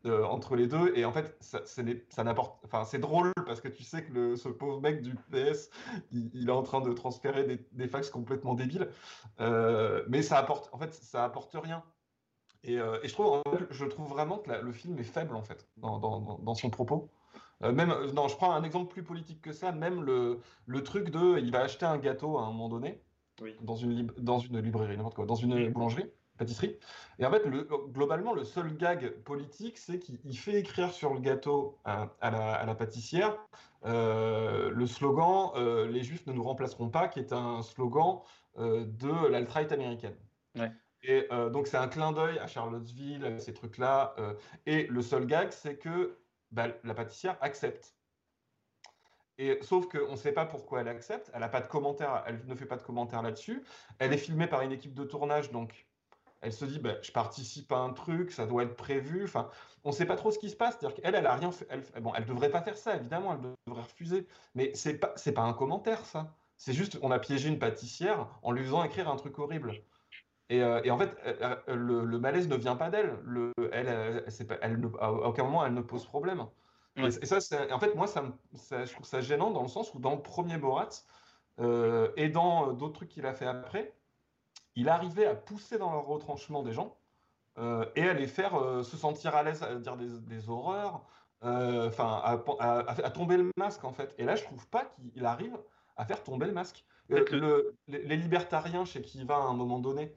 [0.06, 3.32] euh, entre les deux et en fait ça, ce n'est- ça n'apporte, enfin c'est drôle
[3.46, 5.70] parce que tu sais que le, ce pauvre mec du UPS
[6.12, 8.90] il, il est en train de transférer des, des fax complètement débiles,
[9.40, 11.93] Euh, mais ça apporte, en fait ça apporte rien.
[12.64, 15.68] Et, euh, et je, trouve, je vraiment que la- le film est faible en fait
[15.78, 17.10] dans, dans, dans- dans son propos.
[17.62, 19.72] Euh, même, non, je prends un exemple plus politique que ça.
[19.72, 23.02] Même le, le truc de, il va acheter un gâteau à un moment donné
[23.42, 23.56] Oui.
[23.62, 26.06] dans une lib- dans une librairie, n'importe quoi, dans une boulangerie,
[26.38, 26.78] pâtisserie.
[27.20, 31.14] Et en fait, le, globalement, le seul gag politique, c'est qu'il il fait écrire sur
[31.14, 33.38] le gâteau à, à la, à la pâtissière
[33.86, 35.52] euh, le slogan
[35.90, 38.20] "Les Juifs ne nous remplaceront pas", qui est un slogan
[38.58, 40.16] de l'alt-right américaine.
[40.58, 40.72] Ouais.
[41.04, 44.16] Et euh, donc c'est un clin d'œil à Charlottesville, ces trucs-là.
[44.20, 44.34] euh,
[44.66, 46.18] et le seul gag, c'est que
[46.52, 47.96] bah, la pâtissière accepte.
[49.38, 51.32] Et sauf qu'on ne sait pas pourquoi elle accepte.
[51.34, 52.24] Elle a pas de commentaire.
[52.28, 53.64] Elle ne fait pas de commentaire là-dessus.
[54.00, 55.88] Elle est filmée par une équipe de tournage, donc
[56.42, 59.24] elle se dit, bah, je participe à un truc, ça doit être prévu.
[59.24, 59.50] Enfin,
[59.84, 60.78] on ne sait pas trop ce qui se passe.
[60.80, 61.68] C'est-à-dire qu'elle, elle a rien fait.
[62.02, 63.34] Bon, elle devrait pas faire ça, évidemment.
[63.34, 64.28] Elle devrait refuser.
[64.56, 66.36] Mais c'est pas, c'est pas un commentaire, ça.
[66.58, 69.84] C'est juste, on a piégé une pâtissière en lui faisant écrire un truc horrible.
[70.50, 73.18] Et, euh, et en fait, euh, euh, le, le malaise ne vient pas d'elle.
[73.24, 76.46] Le, elle, elle, c'est pas- elle ne- à aucun moment, elle ne pose problème.
[76.98, 77.06] Ouais.
[77.06, 77.38] Et, et ça,
[77.72, 80.16] en fait, moi, ça, me- ça- je trouve ça gênant dans le sens où dans
[80.16, 80.90] le premier Borat
[81.60, 83.94] euh, et dans d'autres trucs qu'il a fait après,
[84.76, 86.98] il arrivait à pousser dans leur retranchement des gens
[87.58, 91.06] euh, et à les faire euh, se sentir à l'aise à dire des, des horreurs,
[91.42, 94.16] enfin à, à- à- à tomber le masque en fait.
[94.18, 95.58] Et là, je trouve pas qu'il arrive
[95.98, 96.86] à faire tomber le masque.
[97.10, 100.16] Peut-être le- le- les, libertariens chez qui il va à un moment donné,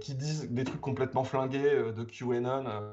[0.00, 2.92] qui disent des trucs complètement flingués euh, de QAnon, euh,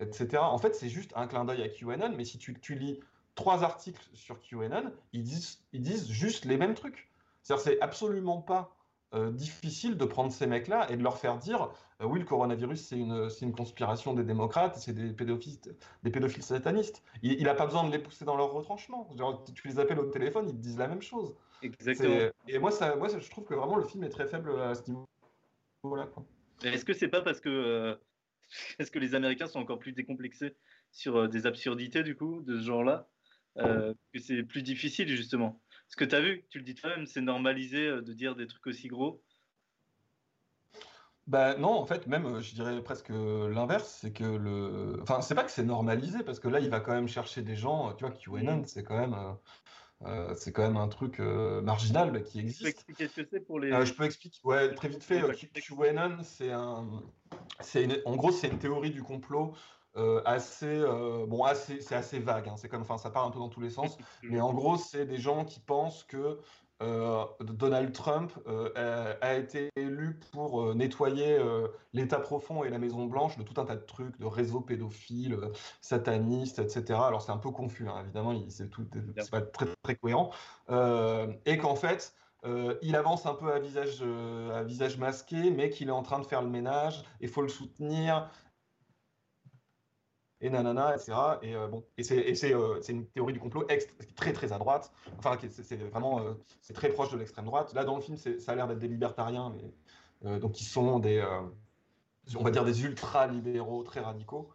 [0.00, 0.42] etc.
[0.42, 3.00] En fait, c'est juste un clin d'œil à QAnon, mais si tu, tu lis
[3.34, 7.08] trois articles sur QAnon, ils disent, ils disent juste les mêmes trucs.
[7.42, 8.74] C'est-à-dire, c'est absolument pas
[9.14, 11.70] euh, difficile de prendre ces mecs-là et de leur faire dire
[12.00, 15.58] euh, oui, le coronavirus, c'est une, c'est une conspiration des démocrates, c'est des pédophiles,
[16.02, 17.04] des pédophiles satanistes.
[17.22, 19.08] Il n'a pas besoin de les pousser dans leur retranchement.
[19.16, 21.36] Genre, tu les appelles au téléphone, ils te disent la même chose.
[21.62, 22.28] Exactement.
[22.48, 24.82] Et moi, ça, moi je trouve que vraiment le film est très faible à ce
[25.84, 26.08] niveau-là.
[26.62, 27.94] Est-ce que c'est pas parce que euh,
[28.78, 30.56] est-ce que les Américains sont encore plus décomplexés
[30.90, 33.08] sur euh, des absurdités du coup de ce genre-là
[33.58, 35.60] euh, que c'est plus difficile justement?
[35.86, 38.66] Parce que tu as vu, tu le dis toi-même, c'est normalisé de dire des trucs
[38.66, 39.22] aussi gros.
[41.26, 44.98] Bah non, en fait, même, je dirais presque l'inverse, c'est que le...
[45.00, 47.56] Enfin, c'est pas que c'est normalisé, parce que là, il va quand même chercher des
[47.56, 48.66] gens, tu vois, QAnon, Mm.
[48.66, 49.16] c'est quand même...
[50.06, 52.66] euh, c'est quand même un truc euh, marginal bah, qui Tu peux existe.
[52.66, 53.72] expliquer ce que c'est pour les.
[53.72, 55.22] Euh, je peux expliquer, ouais, très vite fait.
[55.54, 56.86] QAnon, c'est un,
[57.74, 59.54] une- en gros, c'est une théorie du complot
[60.24, 60.82] assez,
[61.28, 62.48] bon, assez, c'est assez vague.
[62.48, 63.96] hein, c'est comme, enfin, ça part un peu dans tous les sens.
[64.24, 66.40] Mais en gros, c'est des gens qui pensent que
[66.84, 71.38] euh, Donald Trump euh, a, a été élu pour euh, nettoyer
[71.92, 75.38] l'État profond et la Maison Blanche de tout un tas de trucs, de réseaux pédophiles,
[75.80, 77.00] satanistes, etc.
[77.02, 80.30] Alors c'est un peu confus, hein, évidemment, c'est tout, c'est pas très très cohérent.
[81.46, 85.70] Et qu'en fait, euh, il avance un peu à visage, euh, à visage masqué, mais
[85.70, 88.28] qu'il est en train de faire le ménage, il faut le soutenir,
[90.44, 91.12] et nanana, etc.
[91.42, 93.66] Et euh, bon, et c'est euh, une théorie du complot
[94.14, 94.92] très très à droite.
[95.18, 96.34] Enfin, c'est vraiment euh,
[96.74, 97.72] très proche de l'extrême droite.
[97.72, 99.72] Là, dans le film, ça a l'air d'être des libertariens, mais
[100.28, 101.24] euh, donc ils sont des
[102.36, 104.50] on va dire des ultra libéraux très radicaux.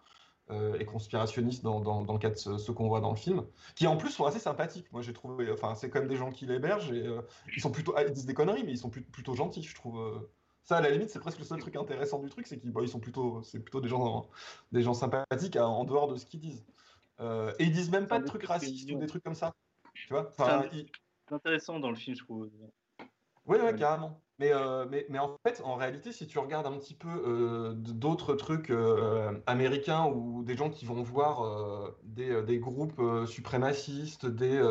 [0.80, 3.97] et conspirationnistes dans, dans, le cas de ce, qu'on voit dans le film, qui en
[3.97, 4.91] plus sont assez sympathiques.
[4.91, 7.06] Moi j'ai trouvé, enfin c'est même des gens qui l'hébergent et
[7.56, 9.99] ils sont plutôt, ah, ils disent des conneries, mais ils sont plutôt gentils, je trouve.
[10.63, 12.82] Ça, à la limite, c'est presque le seul truc intéressant du truc, c'est qu'ils bah,
[12.84, 14.30] ils sont plutôt, c'est plutôt des gens,
[14.72, 16.65] des gens sympathiques en dehors de ce qu'ils disent.
[17.19, 19.54] Euh, et ils disent même pas de trucs racistes ou des trucs comme ça.
[19.93, 20.91] Tu vois C'est ils-
[21.32, 22.50] intéressant dans le film, je trouve.
[23.45, 24.22] Oui, ouais, carrément.
[24.38, 27.74] Mais, euh, mais, mais, en fait, en réalité, si tu regardes un petit peu euh,
[27.74, 34.62] d'autres trucs euh, américains ou des gens qui vont voir des, des, groupes suprémacistes, des,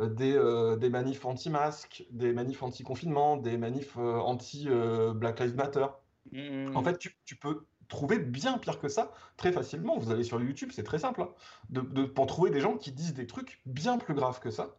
[0.00, 5.86] des, des, manifs anti-masques, des manifs anti-confinement, des manifs anti-Black Lives Matter,
[6.32, 6.76] mmh.
[6.76, 9.98] en fait, tu, tu, peux trouver bien pire que ça très facilement.
[9.98, 11.30] Vous allez sur YouTube, c'est très simple, hein,
[11.70, 14.76] de, de, pour trouver des gens qui disent des trucs bien plus graves que ça.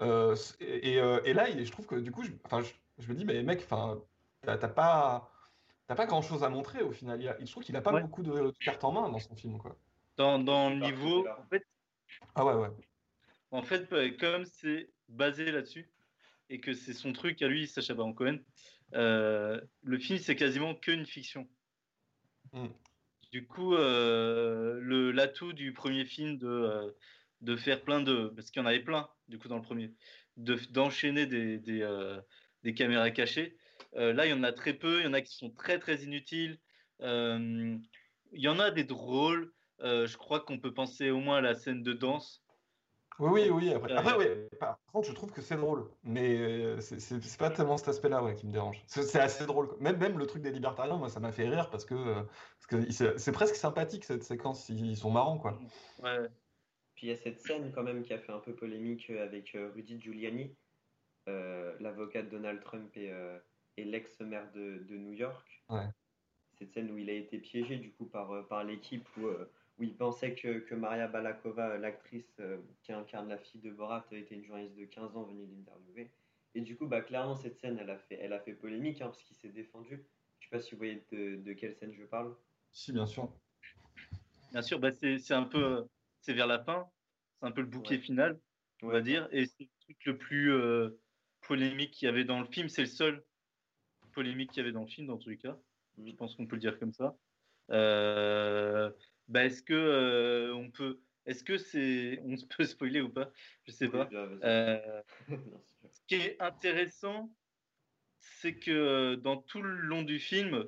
[0.00, 3.42] Et, et, là, je trouve que du coup, je, enfin, je, je me dis, mais
[3.42, 4.00] mec, enfin,
[4.42, 5.30] t'as pas,
[5.86, 7.20] pas grand chose à montrer au final.
[7.20, 9.76] Il, je trouve qu'il a pas beaucoup de, cartes en main dans son film, quoi.
[10.16, 11.64] Dans, dans le niveau, en fait.
[12.34, 12.68] Ah ouais, ouais.
[13.52, 15.88] En fait, bah, comme c'est basé là-dessus
[16.50, 18.38] et que c'est son truc à lui, Sacha Baron Cohen,
[18.94, 21.48] euh, le film c'est quasiment qu'une fiction.
[22.52, 22.68] Hmm.
[23.30, 26.90] Du coup, euh, le l'atout du premier film de euh,
[27.40, 29.92] de faire plein de, parce qu'il y en avait plein, du coup dans le premier,
[30.36, 31.82] d'enchaîner des, des,
[32.62, 33.56] des caméras cachées.
[33.94, 35.78] Euh, là, il y en a très peu, il y en a qui sont très
[35.78, 36.58] très inutiles.
[37.00, 37.76] Euh,
[38.32, 39.52] il y en a des drôles.
[39.80, 42.41] Euh, je crois qu'on peut penser au moins à la scène de danse.
[43.18, 43.74] Oui, oui, oui.
[43.74, 44.26] Après, oui.
[44.58, 48.46] Par contre, je trouve que c'est drôle, mais c'est pas tellement cet aspect-là ouais, qui
[48.46, 48.82] me dérange.
[48.86, 49.68] C'est assez drôle.
[49.80, 52.24] Même, même le truc des libertariens, moi, ça m'a fait rire parce que
[52.90, 54.68] c'est presque sympathique cette séquence.
[54.68, 55.58] Ils sont marrants, quoi.
[56.02, 56.28] Ouais.
[56.94, 59.56] Puis il y a cette scène quand même qui a fait un peu polémique avec
[59.74, 60.54] Rudy Giuliani
[61.28, 63.38] euh, l'avocat de Donald Trump et, euh,
[63.76, 65.62] l'ex-maire de, de, New York.
[66.58, 69.28] Cette scène où il a été piégé du coup par, euh, par l'équipe où,
[69.78, 72.40] où il pensait que, que Maria Balakova, l'actrice
[72.82, 76.10] qui incarne la fille de Borat, était une journaliste de 15 ans venue l'interviewer.
[76.54, 79.06] Et du coup, bah, clairement, cette scène, elle a fait, elle a fait polémique hein,
[79.06, 80.04] parce qu'il s'est défendu.
[80.38, 82.34] Je sais pas si vous voyez de, de, quelle scène je parle.
[82.72, 83.32] Si, bien sûr.
[84.50, 85.86] Bien sûr, bah, c'est un peu,
[86.20, 86.86] c'est vers la fin,
[87.40, 88.38] c'est un peu le bouquet final,
[88.82, 90.52] on va dire, et c'est le truc le plus,
[91.42, 92.68] polémique qu'il y avait dans le film.
[92.68, 93.22] C'est le seul
[94.12, 95.58] polémique qu'il y avait dans le film, dans tous les cas.
[95.98, 96.08] Mm.
[96.08, 97.16] Je pense qu'on peut le dire comme ça.
[97.70, 98.90] Euh,
[99.32, 103.30] bah, est-ce que euh, on peut, est-ce que c'est, on peut spoiler ou pas?
[103.66, 104.08] Je sais pas.
[104.12, 107.32] Euh, ce qui est intéressant,
[108.20, 110.66] c'est que dans tout le long du film,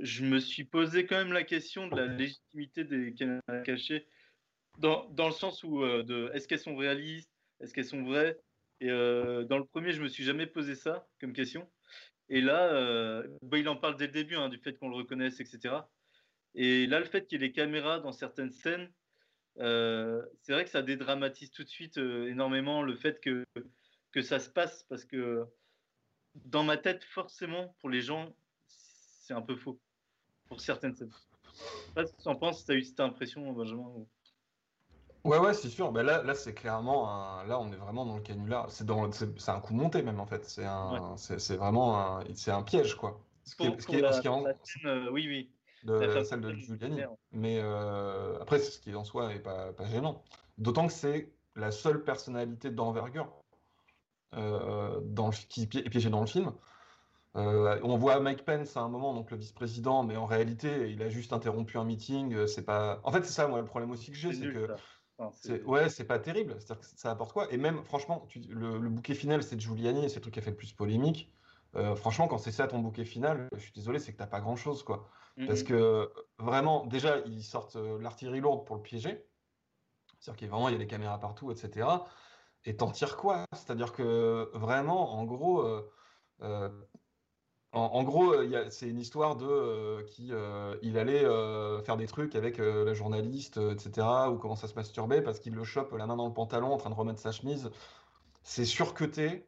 [0.00, 4.06] je me suis posé quand même la question de la légitimité des caméras cachées,
[4.78, 8.36] dans, dans le sens où de, est-ce qu'elles sont réalistes, est-ce qu'elles sont vraies,
[8.80, 11.70] et euh, dans le premier, je me suis jamais posé ça comme question.
[12.28, 14.96] Et là, euh, bah, il en parle dès le début, hein, du fait qu'on le
[14.96, 15.76] reconnaisse, etc.
[16.54, 18.90] Et là, le fait qu'il y ait les caméras dans certaines scènes,
[19.58, 23.44] euh, c'est vrai que ça dédramatise tout de suite énormément le fait que,
[24.12, 25.46] que ça se passe, parce que
[26.34, 28.34] dans ma tête, forcément, pour les gens,
[28.66, 29.80] c'est un peu faux,
[30.48, 31.12] pour certaines scènes.
[31.44, 34.06] Je sais pas que tu en penses, tu as eu cette impression, Benjamin
[35.24, 35.90] Ouais, ouais, c'est sûr.
[35.90, 37.46] Ben là, là c'est clairement un...
[37.46, 38.70] Là, on est vraiment dans le canular.
[38.70, 39.10] C'est dans...
[39.10, 40.44] c'est un coup monté, même, en fait.
[40.44, 41.16] C'est un...
[41.16, 42.24] c'est vraiment un...
[42.34, 43.18] C'est un piège, quoi.
[43.44, 44.44] Ce qui est, ce qui est, ce qui est en...
[45.12, 45.50] oui, oui.
[45.84, 47.02] De celle de Giuliani.
[47.32, 48.38] Mais euh...
[48.40, 50.22] après, ce qui en soi n'est pas, pas gênant.
[50.58, 53.32] D'autant que c'est la seule personnalité d'envergure
[54.34, 55.32] euh, dans le...
[55.48, 56.52] qui est piégée dans le film.
[57.36, 61.02] Euh, on voit Mike Pence à un moment, donc le vice-président, mais en réalité, il
[61.02, 62.46] a juste interrompu un meeting.
[62.46, 63.00] C'est pas.
[63.02, 64.68] En fait, c'est ça, moi, le problème aussi que j'ai, c'est que
[65.64, 66.56] ouais, c'est pas terrible.
[66.58, 67.52] C'est-à-dire que ça apporte quoi?
[67.52, 70.56] Et même, franchement, le, bouquet final, c'est Giuliani, c'est le truc qui a fait le
[70.56, 71.32] plus polémique.
[71.76, 74.40] Euh, franchement, quand c'est ça ton bouquet final, je suis désolé, c'est que t'as pas
[74.40, 75.08] grand-chose, quoi.
[75.36, 75.46] Mhm.
[75.46, 79.26] Parce que vraiment, déjà, ils sortent euh, l'artillerie lourde pour le piéger.
[80.20, 81.88] C'est-à-dire qu'il vraiment, il y a des caméras partout, etc.
[82.64, 83.44] Et t'en tires quoi?
[83.52, 85.62] C'est-à-dire que vraiment, en gros,
[86.40, 86.70] euh,
[87.72, 88.34] en, gros,
[88.70, 90.32] c'est une histoire de qui
[90.82, 91.24] il allait
[91.84, 94.06] faire des trucs avec la journaliste, etc.
[94.30, 96.78] Ou commence à se masturber parce qu'il le chope la main dans le pantalon en
[96.78, 97.70] train de remettre sa chemise.
[98.42, 99.46] C'est surcuté.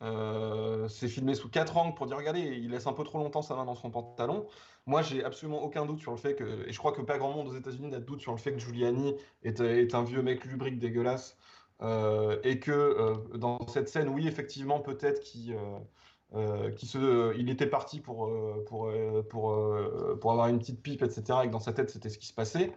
[0.00, 3.54] C'est filmé sous quatre angles pour dire regardez, il laisse un peu trop longtemps sa
[3.54, 4.46] main dans son pantalon.
[4.86, 7.32] Moi, j'ai absolument aucun doute sur le fait que, et je crois que pas grand
[7.32, 9.60] monde aux États-Unis n'a de doute sur le fait que Giuliani est,
[9.94, 11.36] un vieux mec lubrique dégueulasse.
[11.80, 15.56] et que dans cette scène, oui, effectivement, peut-être qu'il
[16.34, 21.40] euh, était parti euh, euh, pour, pour avoir une petite pipe, etc.
[21.44, 22.72] Et que dans sa tête, c'était ce qui se passait.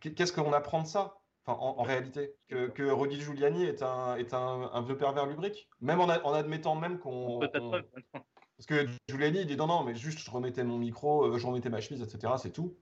[0.00, 1.17] Qu'est-ce qu'on apprend de ça?
[1.48, 5.68] Enfin, en, réalité Que, que Rudy Giuliani est un, est un, un vieux pervers lubrique
[5.80, 7.40] Même en, en admettant même qu'on.
[7.40, 11.70] Parce que Giuliani, il dit non, non, mais juste je remettais mon micro, je remettais
[11.70, 12.34] ma chemise, etc.
[12.38, 12.76] C'est tout.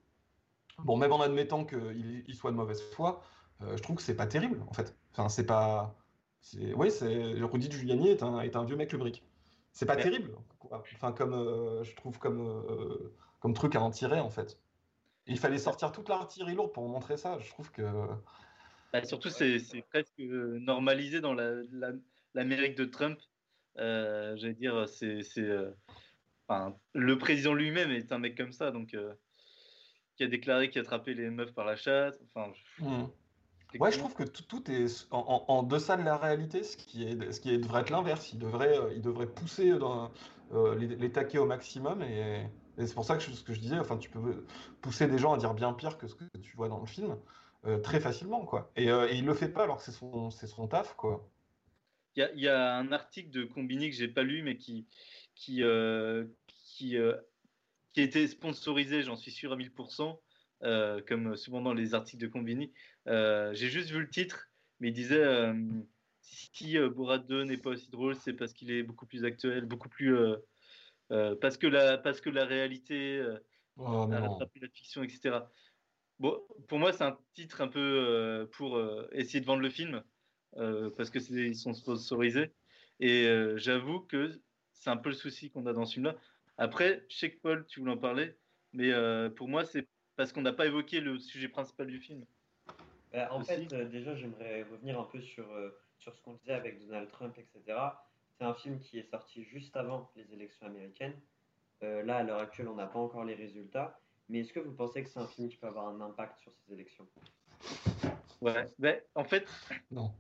[0.85, 3.23] Bon, même en admettant qu'il il soit de mauvaise foi,
[3.61, 4.97] je trouve que c'est pas terrible, en fait.
[5.13, 5.95] Enfin, c'est pas.
[6.75, 9.23] Oui, c'est Rudy Giuliani est un, est un vieux mec lubrique.
[9.77, 10.35] C'est pas terrible,
[10.71, 14.59] enfin comme euh, je trouve comme euh, comme truc à en tirer en fait.
[15.27, 17.39] il fallait sortir toute l'artillerie lourde pour montrer ça.
[17.41, 17.83] Je trouve que.
[18.93, 23.19] Bah, surtout, c'est presque normalisé dans l'Amérique la, de Trump
[23.77, 25.23] J'allais dire, c'est,
[26.47, 28.97] enfin, le président lui-même est un mec comme ça, donc
[30.17, 32.19] qui a déclaré qu'il attrapait les meufs par la chatte.
[32.35, 33.07] Enfin, hmm.
[33.79, 37.41] Ouais, je trouve que tout, est en, deçà de la réalité, ce qui, est, ce
[37.41, 38.33] qui devrait être l'inverse.
[38.33, 40.11] Il devrait, il devrait pousser dans,
[40.79, 42.47] les, les, taquets au maximum et,
[42.79, 44.45] et c'est pour ça que ce que je disais, enfin, tu peux
[44.81, 47.17] pousser des gens à dire bien pire que ce que tu vois dans le film
[47.65, 48.71] euh, très facilement, quoi.
[48.77, 51.29] Et, euh, et, il le fait pas alors que c'est son, c'est son taf, quoi.
[52.15, 54.87] Il y a, y a, un article de Combini que j'ai pas lu, mais qui,
[55.35, 56.97] qui, euh, qui,
[57.93, 60.19] qui était sponsorisé, j'en suis sûr à 1000%,
[61.07, 62.73] comme souvent dans les articles de Combini.
[63.07, 64.49] j'ai juste vu le titre,
[64.81, 65.53] mais il disait
[66.23, 69.91] si Borat 2 n'est pas aussi drôle, c'est parce qu'il est beaucoup plus actuel, beaucoup
[69.91, 70.17] plus
[71.13, 73.39] euh, parce, que la, parce que la réalité euh,
[73.77, 75.39] oh, a rattrapé la fiction, etc.
[76.19, 78.81] Bon, pour moi, c'est un titre un peu euh, pour
[79.13, 80.03] essayer de vendre le film,
[80.53, 82.53] parce que ils sont sponsorisés.
[83.01, 84.41] Et j'avoue que
[84.73, 86.17] c'est un peu le souci qu'on a dans ce film-là.
[86.57, 88.35] Après, je sais que Paul, tu voulais en parler,
[88.73, 88.91] mais
[89.37, 92.25] pour moi, c'est parce qu'on n'a pas évoqué le sujet principal du film.
[93.13, 95.47] Bah, en fait, déjà, j'aimerais revenir un peu sur,
[95.99, 97.79] sur ce qu'on disait avec Donald Trump, etc.
[98.39, 101.19] C'est un film qui est sorti juste avant les élections américaines.
[101.83, 103.99] Euh, là, à l'heure actuelle, on n'a pas encore les résultats.
[104.29, 106.53] Mais est-ce que vous pensez que c'est un film qui peut avoir un impact sur
[106.53, 107.07] ces élections?
[108.41, 109.47] Ouais, ben, en fait.
[109.91, 110.13] Non.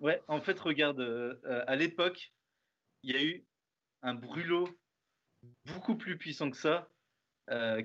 [0.00, 2.32] Ouais, en fait, regarde, euh, euh, à l'époque,
[3.02, 3.44] il y a eu
[4.02, 4.68] un brûlot
[5.66, 6.88] beaucoup plus puissant que ça,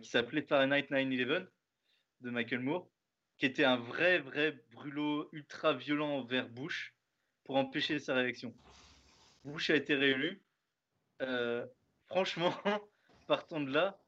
[0.02, 1.48] qui s'appelait Fahrenheit 9-11
[2.22, 2.88] de Michael Moore,
[3.38, 6.96] qui était un vrai, vrai brûlot ultra violent vers Bush
[7.44, 8.54] pour empêcher sa réélection.
[9.44, 10.42] Bush a été réélu.
[11.22, 11.66] Euh,
[12.08, 12.54] franchement,
[13.28, 14.00] partant de là,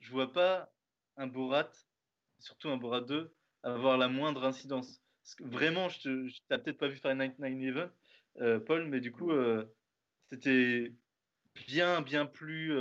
[0.00, 0.73] je vois pas
[1.16, 1.70] un Borat,
[2.38, 5.00] surtout un Borat 2, avoir la moindre incidence.
[5.40, 7.88] vraiment, je n'ai peut-être pas vu faire 9-11,
[8.40, 9.64] euh, Paul, mais du coup, euh,
[10.30, 10.92] c'était
[11.66, 12.72] bien, bien plus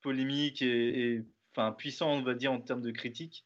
[0.00, 3.44] polémique et, enfin, puissant, on va dire, en termes de critique.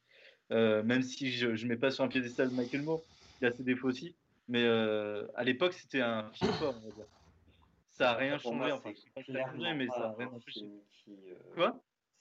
[0.51, 3.03] même si je ne mets pas sur un piédestal Michael Moore,
[3.41, 4.15] il a ses défauts aussi.
[4.49, 7.07] Mais à l'époque, c'était un film fort, on va dire
[7.99, 8.73] ça n'a rien changé.
[8.73, 8.93] enfin,
[9.75, 11.81] mais ça rien euh, Quoi?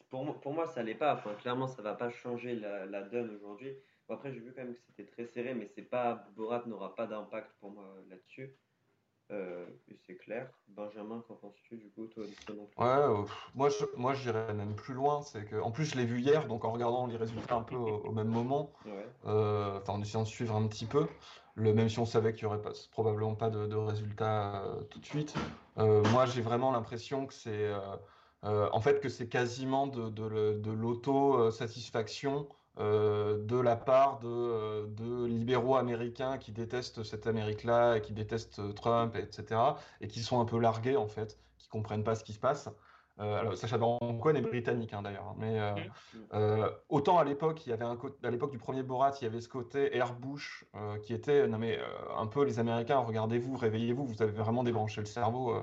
[0.09, 1.15] Pour, pour, moi, ça l'est pas.
[1.15, 3.75] Enfin, clairement, ça va pas changer la, la donne aujourd'hui.
[4.09, 7.07] après, j'ai vu quand même que c'était très serré, mais c'est pas Borat n'aura pas
[7.07, 8.55] d'impact pour moi là-dessus.
[9.31, 9.65] Euh,
[10.05, 10.49] c'est clair.
[10.69, 12.23] Benjamin, qu'en penses-tu du coup, toi,
[12.77, 13.23] Ouais, euh,
[13.55, 15.21] moi, je, moi, j'irais même plus loin.
[15.21, 17.75] C'est que, en plus, je l'ai vu hier, donc en regardant les résultats un peu
[17.75, 18.71] au, même moment,
[19.25, 21.07] euh, enfin, en essayant de suivre un petit peu,
[21.55, 24.99] le, même si on savait qu'il y aurait pas, probablement pas de, de résultats tout
[24.99, 25.35] de suite.
[25.75, 27.73] moi, j'ai vraiment l'impression que c'est,
[28.43, 32.47] en fait, que c'est quasiment de, de l'auto-satisfaction
[32.79, 38.75] euh, de la part euh, de, libéraux américains qui détestent cette Amérique-là, et qui détestent
[38.75, 39.59] Trump, etc.,
[39.99, 42.69] et qui sont un peu largués, en fait, qui comprennent pas ce qui se passe.
[43.19, 45.25] Euh, alors, Sacha Baron Cohen est britannique, hein, d'ailleurs.
[45.27, 45.59] Hein, mais
[46.31, 46.69] mm.
[46.89, 49.41] autant à l'époque, il y avait un à l'époque du premier Borat, il y avait
[49.41, 50.65] ce côté Air Bush
[51.01, 51.79] qui était, non mais
[52.15, 55.55] un peu les Américains, regardez-vous, réveillez-vous, vous avez vraiment débranché le cerveau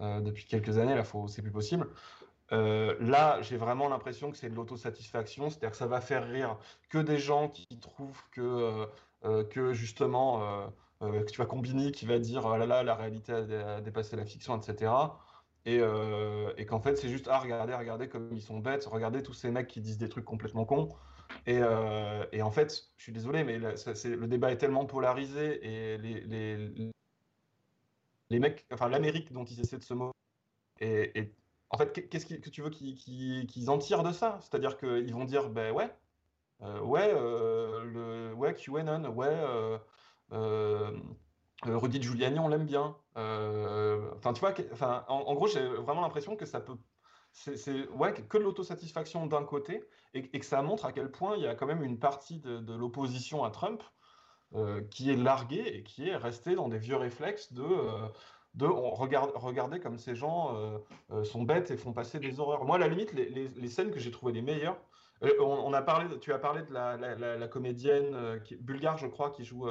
[0.00, 1.88] depuis quelques années, là, c'est plus possible.
[2.52, 6.58] Euh, là, j'ai vraiment l'impression que c'est de l'autosatisfaction, c'est-à-dire que ça va faire rire
[6.90, 8.86] que des gens qui trouvent que, euh,
[9.24, 13.32] euh, que justement, que tu vas combiner, qui va dire oh là là, la réalité
[13.32, 14.92] a, dépassé la fiction, etc.
[15.64, 15.78] Et,
[16.66, 19.68] qu'en fait, c'est juste ah regardez, regardez comme ils sont bêtes, regardez tous ces mecs
[19.68, 20.88] qui disent des trucs complètement cons.
[21.46, 26.92] Et, en fait, je suis désolé, mais le débat est tellement polarisé et les,
[28.32, 30.12] les mecs, enfin l'Amérique dont ils essaient de se moquer
[30.80, 31.34] est
[31.72, 34.38] en fait, qu'est-ce que tu veux qu'ils en tirent de ça?
[34.42, 35.90] C'est-à-dire qu'ils vont dire, ben ouais,
[36.62, 39.78] euh, ouais, euh, ouais, QAnon, ouais, euh,
[40.32, 40.90] euh
[41.64, 42.96] Rudy Giuliani, on l'aime bien.
[43.14, 44.54] Enfin, tu vois,
[45.08, 46.76] en, gros, j'ai vraiment l'impression que ça peut.
[47.32, 51.44] C'est ouais, que de l'autosatisfaction d'un côté et, que ça montre à quel point il
[51.44, 53.82] y a quand même une partie de l'opposition à Trump
[54.90, 57.64] qui est larguée et qui est restée dans des vieux réflexes de
[58.54, 60.78] de regarde, regarder comme ces gens euh,
[61.10, 62.64] euh, sont bêtes et font passer des horreurs.
[62.64, 64.76] Moi, à la limite, les, les, scènes que j'ai trouvées les meilleures,
[65.22, 69.06] euh, on, a parlé, tu as parlé de la, la, la, comédienne qui, bulgare, je
[69.06, 69.68] crois, qui joue,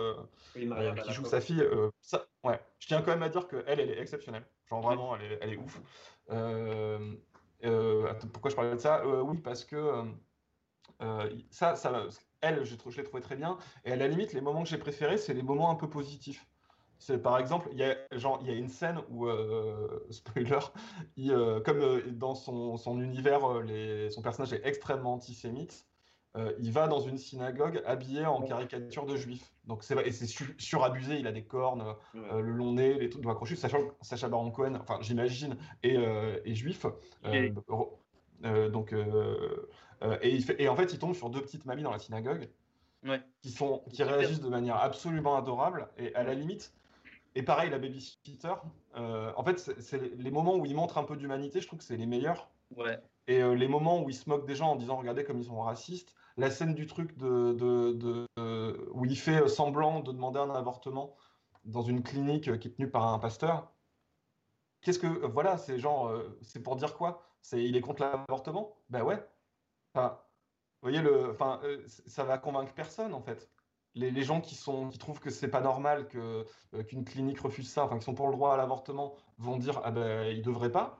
[0.53, 0.67] qui
[1.11, 1.63] joue sa fille.
[2.01, 2.59] ça, ouais.
[2.79, 4.45] Je tiens quand même à dire qu'elle, elle est exceptionnelle.
[4.69, 5.81] Genre vraiment, elle est, elle est ouf.
[8.31, 9.05] pourquoi je parlais de ça?
[9.05, 10.05] Oui, parce que
[11.49, 12.07] ça, ça,
[12.41, 13.57] elle, je, je l'ai trouvé très bien.
[13.85, 16.47] Et à la limite, les moments que j'ai préférés, c'est les moments un peu positifs.
[16.99, 20.59] C'est par exemple, il y a genre il y a une scène où euh, spoiler,
[21.17, 25.87] il, euh, comme euh, dans son, son univers, les, son personnage est extrêmement antisémite.
[26.37, 29.53] euh, il va dans une synagogue habillé en caricature de juif.
[29.65, 30.27] Donc c'est et c'est
[30.59, 31.95] surabusé, il a des cornes,
[32.31, 33.57] euh, le long nez, les trucs doigts crochus.
[33.57, 36.85] Sacha, Sacha Baron Cohen, enfin j'imagine, est, euh, juif.
[38.69, 38.93] donc
[40.21, 42.49] et, il fait, et en fait il tombe sur deux petites mamies dans la synagogue
[43.41, 46.73] qui sont qui réagissent de manière absolument adorable et à la limite.
[47.35, 48.53] Et pareil, la babysitter,
[48.95, 51.95] en fait, c'est les moments où il montre un peu d'humanité, je trouve que c'est
[51.95, 52.49] les meilleurs.
[52.75, 52.99] Ouais.
[53.27, 55.61] Et les moments où il se moque des gens en disant regardez comme ils sont
[55.61, 58.27] racistes, la scène du truc de, de,
[58.91, 61.15] où il fait semblant de demander un avortement
[61.63, 63.71] dans une clinique qui est tenue par un pasteur.
[64.81, 67.21] Qu'est-ce que voilà, c'est genre, euh, c'est pour dire quoi?
[67.41, 68.75] C'est il est contre l'avortement?
[68.89, 69.23] Ben ouais.
[69.93, 70.19] Enfin,
[70.81, 73.49] vous voyez le, enfin, euh, ça va convaincre personne en fait.
[73.93, 76.45] Les, gens qui sont qui trouvent que c'est pas normal euh,
[76.87, 79.91] qu'une clinique refuse ça, enfin qui sont pour le droit à l'avortement, vont dire ah
[79.91, 80.99] ben il devrait pas.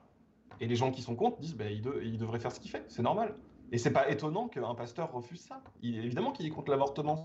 [0.60, 2.84] Et les gens qui sont contre disent ben il, il devrait faire ce qu'il fait,
[2.88, 3.34] c'est normal.
[3.72, 5.62] Et c'est pas étonnant qu'un pasteur refuse ça.
[5.80, 7.24] Il, évidemment qu'il est contre l'avortement,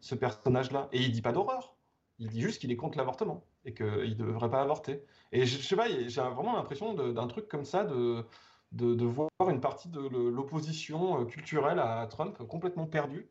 [0.00, 0.88] ce, personnage-là.
[0.92, 1.76] Et il dit pas d'horreur.
[2.18, 5.04] Il dit juste qu'il est contre l'avortement et qu'il ne devrait pas avorter.
[5.30, 8.24] Et je, sais pas, j'ai vraiment l'impression d'un truc comme ça, de,
[8.72, 13.28] de, voir une partie de l'opposition euh, culturelle à Trump complètement perdue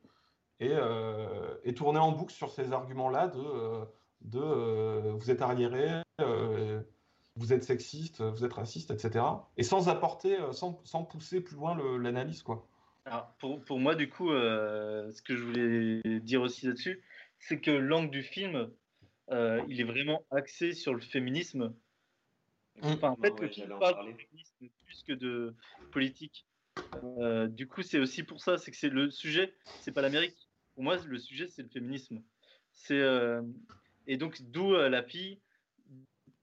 [0.59, 3.85] et, euh, et tourner en boucle sur ces arguments-là de, euh,
[4.21, 6.01] de vous êtes arriéré,
[7.35, 9.23] vous êtes sexiste, vous êtes raciste, etc.
[9.57, 12.67] Et sans apporter, sans, sans pousser plus loin l'analyse, quoi.
[13.05, 17.03] Alors pour, pour, moi, du coup, ce que je voulais dire aussi là-dessus,
[17.37, 18.71] c'est que l'angle du film,
[19.29, 21.75] il est vraiment axé sur le féminisme.
[22.81, 22.87] Mm.
[22.87, 25.55] Enfin, en fait, le film parle de féminisme plus que de
[25.91, 26.45] politique.
[27.49, 30.49] du coup, c'est aussi pour ça, c'est que c'est le sujet, c'est pas l'Amérique.
[30.75, 32.21] Pour moi, le sujet, c'est le féminisme.
[32.73, 33.03] C'est
[34.09, 35.39] et donc d'où la fille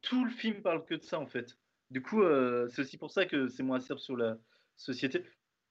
[0.05, 1.59] tout le film parle que de ça en fait.
[1.91, 4.39] Du coup, euh, c'est aussi pour ça que c'est moins acerbe sur la
[4.77, 5.25] société.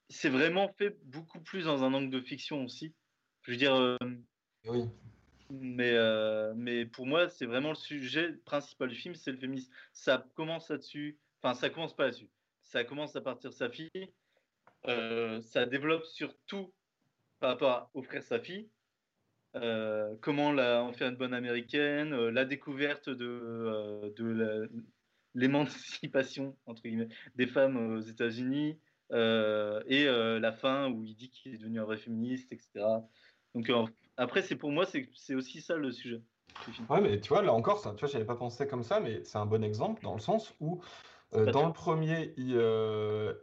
[0.09, 2.93] C'est vraiment fait beaucoup plus dans un angle de fiction aussi.
[3.43, 3.76] Je veux dire.
[3.76, 3.97] Euh,
[4.66, 4.84] oui.
[5.50, 9.72] Mais, euh, mais pour moi, c'est vraiment le sujet principal du film, c'est le féminisme.
[9.94, 11.18] Ça commence là-dessus.
[11.41, 12.30] Enfin, ça commence pas là-dessus.
[12.64, 13.89] Ça commence à partir de sa fille.
[14.86, 16.74] ça développe surtout
[17.39, 18.70] par rapport à offrir sa fille.
[19.56, 24.70] Euh, comment la, en faire une bonne américaine, euh, la découverte de, euh, de
[25.36, 26.58] l'émancipation
[27.36, 28.80] des femmes aux États-Unis
[29.12, 32.84] et la fin où il dit qu'il est devenu un vrai féministe, etc.
[33.56, 33.72] Donc
[34.18, 36.22] après, c'est pour moi, c'est aussi ça le sujet.
[36.89, 39.24] Ouais, mais tu vois, là encore, ça, tu vois, j'avais pas pensé comme ça, mais
[39.24, 40.82] c'est un bon exemple dans le sens où
[41.32, 42.51] dans le premier, il,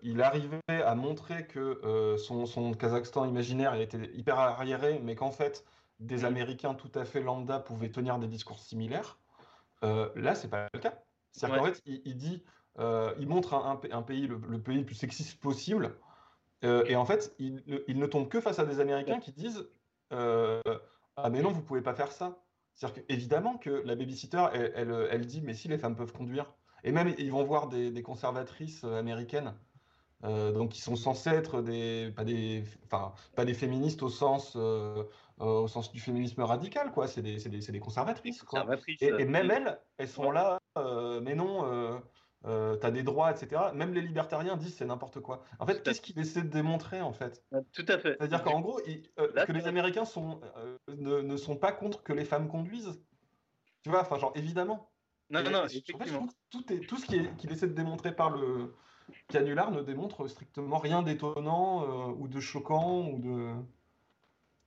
[0.02, 5.64] il, arrivait à montrer que son, son, Kazakhstan imaginaire était hyper arriéré, mais qu'en fait,
[6.00, 9.18] des Américains tout à fait lambda pouvaient tenir des discours similaires.
[9.84, 10.98] Euh, là, c'est pas le cas.
[11.30, 12.42] C'est-à-dire qu'en fait, il, dit,
[12.78, 15.96] euh, il montre un, pays, le, pays le plus sexiste possible,
[16.64, 19.68] euh, et en fait, il, ne tombe que face à des Américains qui disent
[20.10, 22.42] Ah, mais non, vous pouvez pas faire ça.
[22.74, 26.52] C'est-à-dire qu'évidemment que la babysitter, elle, elle, dit Mais si, les femmes peuvent conduire.
[26.82, 29.54] Et même, ils vont voir des, conservatrices américaines
[30.22, 35.02] donc qui sont censées être des pas des enfin pas des féministes au sens euh,
[35.40, 37.08] au sens du féminisme radical, quoi.
[37.08, 38.66] C'est des, des, des, conservatrices, quoi.
[39.00, 42.00] et, même elles, elles sont là, euh, mais non,
[42.46, 43.60] euh, t'as des droits, etc.
[43.74, 45.44] Même les libertariens disent c'est n'importe quoi.
[45.58, 47.44] En fait, qu'est-ce qu'ils essaient de démontrer, en fait?
[47.72, 48.16] Tout à fait.
[48.18, 50.40] C'est-à-dire qu'en gros, que les Américains sont,
[50.88, 53.02] ne, ne, sont pas contre que les femmes conduisent.
[53.82, 54.90] Tu vois, enfin, genre, évidemment.
[55.28, 56.28] Non, non, non, effectivement.
[56.50, 58.74] tout, est, tout ce qu'il essaie de démontrer par le
[59.28, 63.52] canular ne démontre strictement rien d'étonnant ou de choquant ou de.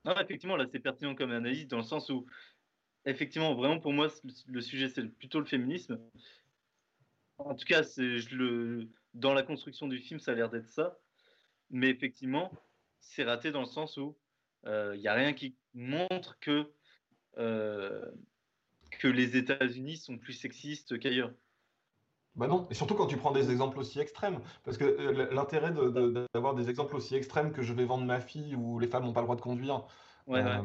[0.04, 2.26] Non, effectivement, là, c'est pertinent comme analyse dans le sens où,
[3.04, 4.08] effectivement, vraiment pour moi,
[4.46, 5.98] le sujet, c'est plutôt le féminisme.
[7.38, 10.98] En tout cas, le, dans la construction du film, ça a l'air d'être ça.
[11.70, 12.52] Mais effectivement,
[13.00, 14.16] c'est raté dans le sens où
[14.64, 16.72] il euh, n'y a rien qui montre que,
[17.38, 18.10] euh,
[18.98, 21.32] que les États-Unis sont plus sexistes qu'ailleurs.
[22.36, 24.40] Bah non, et surtout quand tu prends des exemples aussi extrêmes.
[24.64, 25.72] Parce que euh, l'intérêt
[26.34, 29.12] d'avoir des exemples aussi extrêmes que je vais vendre ma fille où les femmes n'ont
[29.12, 29.84] pas le droit de conduire,
[30.28, 30.62] euh,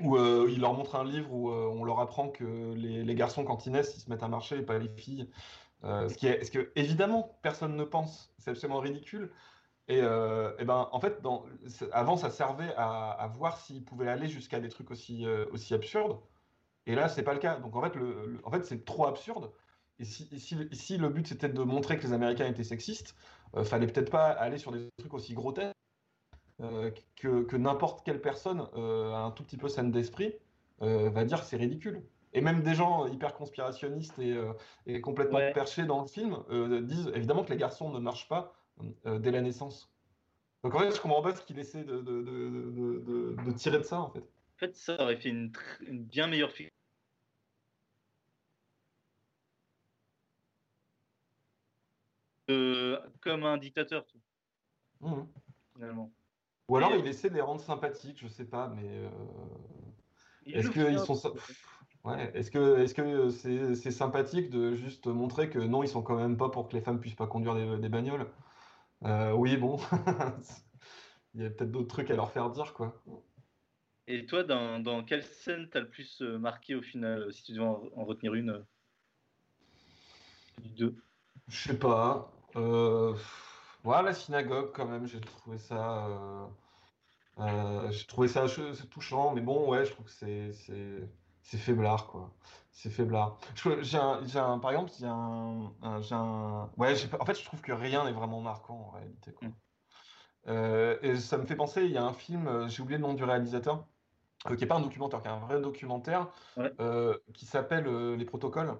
[0.00, 3.66] ou euh, il leur montre un livre où on leur apprend que les, garçons, quand
[3.66, 5.30] ils naissent, ils se mettent à marcher et pas les filles.
[5.82, 8.32] Ce, qui est, ce que, évidemment, personne ne pense.
[8.38, 9.30] C'est absolument ridicule.
[9.88, 11.44] Et, ben, en fait, dans,
[11.92, 16.20] avant, ça servait à, voir s'ils pouvaient aller jusqu'à des trucs aussi, aussi absurdes.
[16.86, 17.56] Et là, c'est pas le cas.
[17.56, 19.50] Donc, en fait, le, en fait c'est trop absurde
[20.00, 23.16] et si, le but c'était de montrer que les Américains étaient sexistes,
[23.56, 25.74] euh, fallait peut-être pas aller sur des trucs aussi grotesques
[26.60, 30.34] euh, que, n'importe quelle personne euh, un tout petit peu saine d'esprit
[30.82, 32.02] euh, va dire c'est ridicule.
[32.38, 34.16] Et même des gens hyper conspirationnistes
[34.86, 36.36] et, complètement perchés dans le film
[36.82, 38.54] disent évidemment que les garçons ne marchent pas
[39.04, 39.92] dès la naissance.
[40.62, 43.82] Donc en fait, je comprends pas ce qu'il essaie de, de, de, de, tirer de
[43.82, 44.20] ça, en fait.
[44.20, 46.74] En fait, ça aurait fait une, une bien meilleure fiction.
[52.50, 54.20] Euh, comme un dictateur, tout.
[55.00, 55.22] Mmh.
[55.74, 56.12] Finalement.
[56.68, 58.88] Ou alors il essaie de les rendre sympathiques, je sais pas, mais.
[58.88, 59.08] Euh...
[60.46, 61.34] Est-ce qu'ils sont.
[62.04, 62.30] Ouais.
[62.34, 66.36] Est-ce que est-ce que c'est sympathique de juste montrer que non, ils sont quand même
[66.36, 68.26] pas pour que les femmes puissent pas conduire des, bagnoles?
[69.04, 69.78] Euh, Oui, bon.
[71.34, 73.02] il y a peut-être d'autres trucs à leur faire dire, quoi.
[74.06, 77.52] Et toi, dans, dans quelle scène t'as le plus euh, marqué au final, si tu
[77.52, 78.62] devais en, retenir une euh,
[80.76, 80.96] deux?
[81.48, 82.32] Je sais pas.
[82.56, 83.14] Euh...
[83.84, 86.48] Ouais, la synagogue, quand même, j'ai trouvé ça.
[87.90, 88.46] j'ai trouvé ça
[88.90, 90.52] touchant, mais bon, ouais, je trouve que c'est
[91.48, 92.30] c'est faiblard, quoi.
[92.72, 93.38] C'est faiblard.
[93.80, 96.68] J'ai un, par exemple, il y a un, j'ai un...
[96.76, 99.48] Ouais, en fait, je trouve que rien n'est vraiment marquant en réalité, quoi.
[99.48, 99.54] Mm.
[100.48, 103.02] Euh, et ça me fait penser, il y a un film, euh, j'ai oublié le
[103.02, 103.86] nom du réalisateur,
[104.46, 106.28] euh, qui n'est pas un documentaire, qui est un vrai documentaire,
[107.32, 108.74] qui s'appelle Les Protocoles,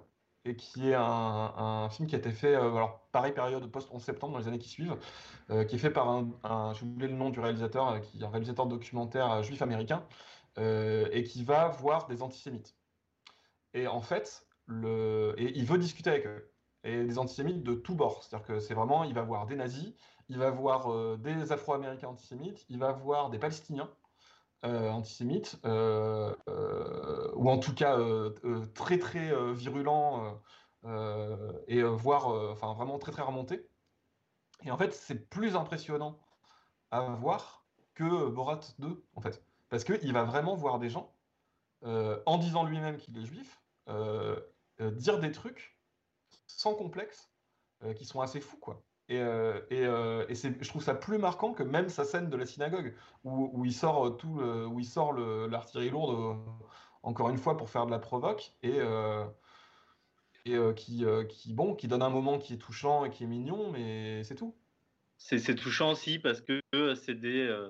[0.45, 4.39] et qui est un, film qui a été fait, alors pareil, période post-11 septembre, dans
[4.39, 4.95] les années qui suivent,
[5.67, 8.67] qui est fait par un, j'ai oublié le nom du réalisateur, qui est un réalisateur
[8.67, 10.03] documentaire juif américain,
[10.59, 12.75] et qui va voir des antisémites.
[13.73, 16.51] Et en fait, il veut discuter avec eux.
[16.83, 18.23] Et des antisémites de tous bords.
[18.23, 19.93] C'est-à-dire que c'est vraiment, il va voir des nazis,
[20.29, 23.91] il va voir euh, des Afro-Américains antisémites, il va voir des Palestiniens
[24.65, 27.97] euh, antisémites, ou en tout cas
[28.75, 30.41] très très virulents,
[31.67, 33.67] et voir, enfin vraiment très très remontés.
[34.63, 36.19] Et en fait, c'est plus impressionnant
[36.91, 39.43] à voir que Borat 2, en fait.
[39.69, 41.13] Parce qu'il va vraiment voir des gens,
[41.85, 44.39] euh, en disant lui-même qu'il est juif, euh,
[44.81, 45.77] euh, dire des trucs
[46.47, 47.31] sans complexe,
[47.95, 48.83] qui sont assez fous, quoi.
[49.07, 52.93] Et, je trouve ça plus marquant que même sa scène de la synagogue,
[53.23, 56.37] où, il sort tout, où il sort l'artillerie lourde,
[57.03, 58.81] encore une fois, pour faire de la provoque, et,
[60.75, 64.35] qui, bon, qui donne un moment qui est touchant et qui est mignon, mais c'est
[64.35, 64.53] tout.
[65.15, 66.59] C'est touchant aussi parce que
[66.95, 67.69] c'est des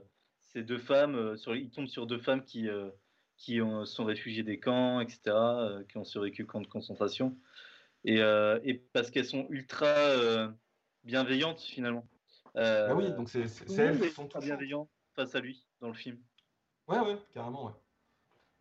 [0.49, 2.89] ces deux femmes, euh, sur, il tombe sur deux femmes qui, euh,
[3.37, 7.37] qui ont, sont réfugiées des camps, etc., euh, qui ont survécu camps de concentration,
[8.05, 10.53] et, et parce qu'elles sont ultra
[11.03, 12.07] bienveillantes finalement.
[12.55, 13.45] ah oui, donc c'est
[13.77, 16.17] elles qui sont très bienveillantes face à lui dans le film.
[16.87, 17.73] Ouais, ouais, carrément, ouais.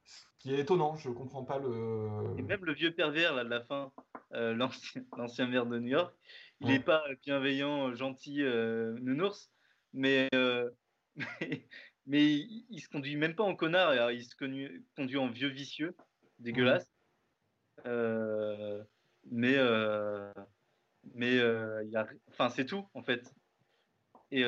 [0.04, 2.08] Ce qui est étonnant, je comprends pas le.
[2.36, 3.92] Et même le vieux pervers là, de la fin,
[4.32, 6.12] l'ancien maire de New York,
[6.60, 9.52] il n'est pas bienveillant, gentil, nounours,
[9.92, 10.28] mais
[12.06, 12.34] mais,
[12.70, 15.96] il, se conduit même pas en connard, il se conduit, en vieux vicieux,
[16.38, 16.90] dégueulasse.
[17.86, 18.82] Euh,
[19.30, 20.32] mais euh,
[21.14, 23.32] mais euh, il a, enfin c'est tout en fait.
[24.30, 24.44] Et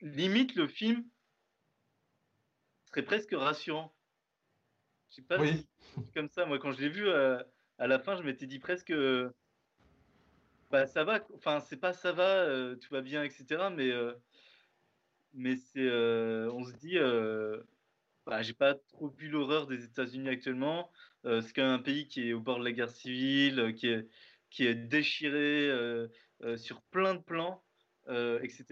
[0.00, 1.04] limite le film
[2.86, 3.94] serait presque rassurant.
[5.10, 5.66] Je sais pas oui.
[6.14, 6.46] comme ça.
[6.46, 8.94] Moi quand je l'ai vu à la fin, je m'étais dit presque
[10.70, 11.24] bah ça va.
[11.34, 13.68] Enfin c'est pas ça va, tout va bien, etc.
[13.70, 13.92] Mais
[15.34, 17.62] mais c'est, euh, on se dit, euh,
[18.26, 20.90] bah, j'ai pas trop vu l'horreur des États-Unis actuellement.
[21.24, 23.88] Euh, c'est quand même un pays qui est au bord de la guerre civile, qui
[23.88, 24.08] est,
[24.50, 25.70] qui est déchiré
[26.56, 27.62] sur plein de plans,
[28.08, 28.64] etc.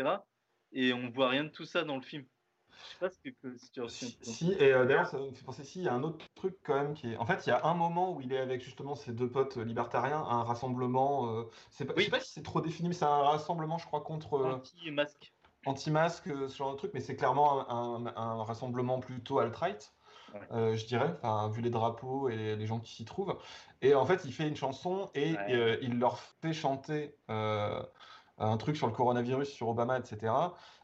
[0.72, 2.24] Et on voit rien de tout ça dans le film.
[2.70, 5.62] Je sais pas ce que, si tu Si, si et d'ailleurs, ça me fait penser,
[5.62, 7.16] si, il y a un autre truc quand même qui est.
[7.16, 9.56] En fait, il y a un moment où il est avec justement ses deux potes
[9.56, 11.46] libertariens, un rassemblement.
[11.70, 14.00] c'est pas, Je sais pas si c'est trop défini, mais c'est un rassemblement, je crois,
[14.00, 14.44] contre.
[14.44, 15.32] Anti-masque
[15.66, 19.92] anti-masque, euh, ce genre de truc, mais c'est clairement un, rassemblement plutôt alt-right,
[20.50, 21.14] euh, je dirais,
[21.52, 23.36] vu les drapeaux et les gens qui s'y trouvent.
[23.80, 28.76] Et en fait, il fait une chanson et euh, il leur fait chanter un truc
[28.76, 30.32] sur le coronavirus, sur Obama, etc.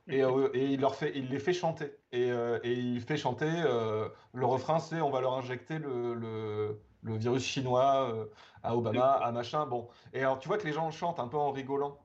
[0.07, 1.93] Et, et, il, leur fait, il les fait chanter.
[2.13, 7.17] Et, et il fait chanter, le refrain, c'est on va leur injecter le, le, le
[7.17, 8.29] virus chinois
[8.63, 9.67] à Obama, à machin.
[9.67, 9.89] Bon.
[10.13, 11.99] Et alors, tu vois que les gens chantent un peu en rigolant.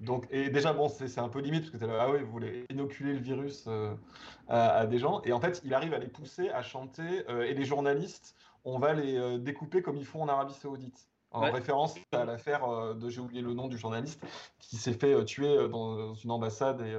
[0.00, 2.30] Donc, et déjà, bon, c'est un peu limite parce que tu là, ah oui, vous
[2.30, 3.94] voulez inoculer le virus euh,
[4.48, 5.20] à, des gens.
[5.24, 7.28] Et en fait, il arrive à les pousser à chanter.
[7.28, 8.34] Euh, et les journalistes,
[8.64, 11.06] on va les euh, découper comme ils font en Arabie Saoudite.
[11.32, 14.20] En référence à l'affaire de, j'ai oublié le nom du journaliste,
[14.58, 16.98] qui s'est fait tuer dans une ambassade et,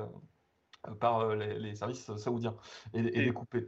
[1.01, 2.55] par les, services saoudiens
[2.93, 3.67] et, et découpé.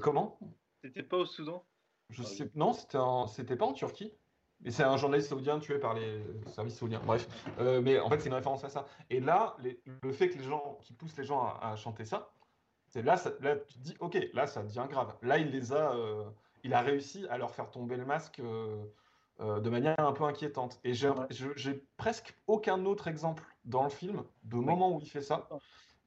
[0.00, 0.38] comment?
[0.82, 1.66] C'était pas au Soudan?
[2.08, 2.72] Je sais, non,
[3.26, 4.14] c'était pas en Turquie.
[4.64, 7.00] Et c'est un journaliste saoudien tué par les services saoudiens.
[7.04, 7.28] Bref.
[7.58, 8.86] Euh, mais en fait, c'est une référence à ça.
[9.10, 9.56] Et là,
[10.02, 12.30] le fait que les gens, qui poussent les gens à, chanter ça,
[12.88, 15.14] c'est là, là, tu te dis, ok, là, ça devient grave.
[15.22, 16.24] Là, il les a, euh,
[16.62, 20.80] il a réussi à leur faire tomber le masque euh, de manière un peu inquiétante.
[20.84, 25.48] Et j'ai presque aucun autre exemple dans le film de moment où il fait ça.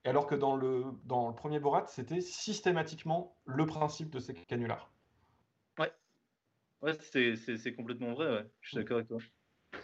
[0.03, 4.89] Alors que dans le, dans le premier Borat, c'était systématiquement le principe de ces canulars.
[6.81, 8.45] Ouais, c'est complètement vrai, ouais.
[8.61, 9.19] je suis d'accord avec toi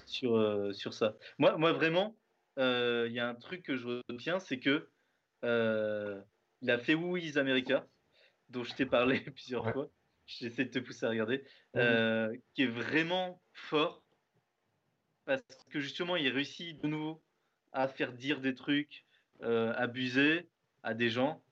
[0.06, 1.16] sur, euh, sur ça.
[1.38, 2.18] Moi, moi vraiment,
[2.60, 4.90] euh, il y a un truc que je retiens, c'est que
[5.44, 6.22] euh,
[6.62, 7.88] il a fait Who is America,
[8.50, 9.90] dont je t'ai parlé plusieurs fois.
[10.26, 12.40] J'essaie de te pousser à regarder, mhm.
[12.54, 14.04] qui est vraiment fort
[15.26, 17.22] parce que justement, il réussit de nouveau
[17.72, 19.06] à faire dire des trucs
[19.42, 20.50] abusés
[20.82, 21.44] à des gens.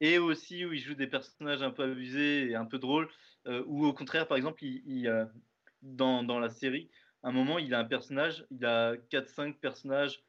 [0.00, 3.08] et aussi où il joue des personnages un peu abusés et un peu drôles,
[3.66, 5.28] ou au contraire, par exemple, il,
[5.82, 6.90] dans, dans, la série,
[7.22, 10.22] à un moment, il a un personnage, il a 4-5 personnages,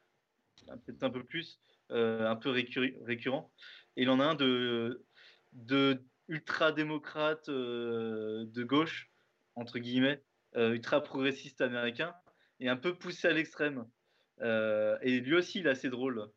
[0.86, 1.60] peut-être un peu plus,
[1.92, 3.52] euh, un peu récurrents.
[3.96, 5.06] Et il en a un de,
[5.54, 9.12] de ultra-démocrate euh, de gauche,
[9.56, 10.24] entre guillemets,
[10.56, 12.14] euh, ultra-progressiste américain,
[12.60, 13.86] et un peu poussé à l'extrême.
[14.42, 16.30] et lui aussi, il est assez drôle.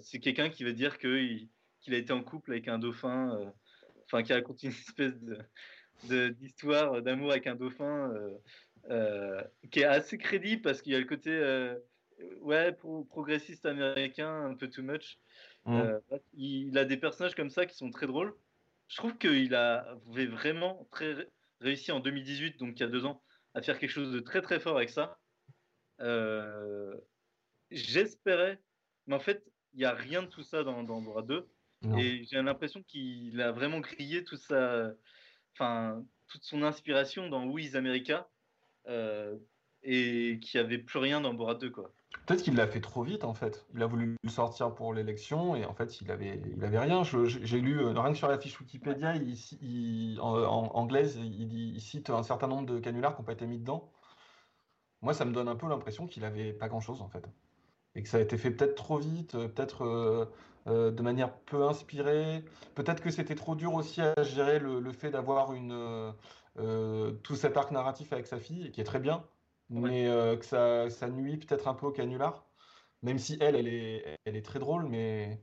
[0.00, 1.48] c'est quelqu'un qui va dire qu'il
[1.88, 3.52] a été en couple avec un dauphin,
[4.06, 5.38] enfin, qui a raconté une espèce de,
[6.04, 8.12] d'histoire d'amour avec un dauphin
[8.90, 9.40] euh,
[9.70, 11.78] qui est assez crédible parce qu'il y a le côté euh,
[12.40, 15.18] ouais progressiste américain un peu too much.
[15.66, 15.76] Mmh.
[15.76, 16.00] Euh,
[16.34, 18.34] il, a des personnages comme ça qui sont très drôles.
[18.88, 21.14] Je trouve qu'il avait vraiment très
[21.60, 23.22] réussi en 2018, donc il y a deux ans,
[23.54, 25.18] à faire quelque chose de très très fort avec ça.
[27.70, 28.58] J'espérais,
[29.06, 29.44] mais en fait,
[29.74, 31.48] il n'y a rien de tout ça dans, dans Bora 2.
[31.98, 34.92] Et j'ai l'impression qu'il a vraiment grillé toute sa,
[35.52, 38.28] enfin, toute son inspiration dans Wiz America.
[38.88, 39.36] Euh,
[39.84, 41.92] et qui avait plus rien dans Borat 2 quoi.
[42.26, 43.66] Peut-être qu'il l'a fait trop vite en fait.
[43.74, 47.02] Il a voulu le sortir pour l'élection et en fait il avait, il avait rien.
[47.02, 52.10] J'ai lu euh, rien que sur la fiche Wikipédia, il, en, anglaise, il, il, cite
[52.10, 53.90] un certain nombre de canulars qui n'ont pas été mis dedans.
[55.00, 57.26] Moi, ça me donne un peu l'impression qu'il avait pas grand-chose en fait
[57.94, 60.26] et que ça a été fait peut-être trop vite, euh,
[60.64, 62.44] peut-être de manière peu inspirée.
[62.74, 66.14] Peut-être que c'était trop dur aussi à gérer le, le fait d'avoir une
[66.58, 69.26] euh, tout cet arc narratif avec sa fille, qui est très bien,
[69.70, 72.44] mais euh, que ça, ça nuit peut-être un peu au canular.
[73.02, 75.40] Même si elle, elle est, elle est très drôle, mais.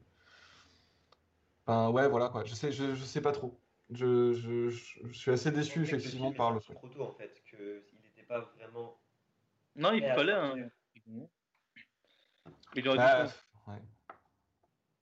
[1.65, 2.43] Enfin, ouais, voilà, quoi.
[2.45, 3.59] Je sais, je, je sais pas trop.
[3.89, 6.73] Je, je, je, suis assez déçu, effectivement, par le fait.
[6.73, 7.57] trop tôt, en fait, qu'il
[8.03, 8.99] n'était pas vraiment.
[9.75, 10.33] Non, il fallait.
[10.33, 10.69] Hein.
[12.75, 13.25] Il aurait bah,
[13.67, 13.81] ouais.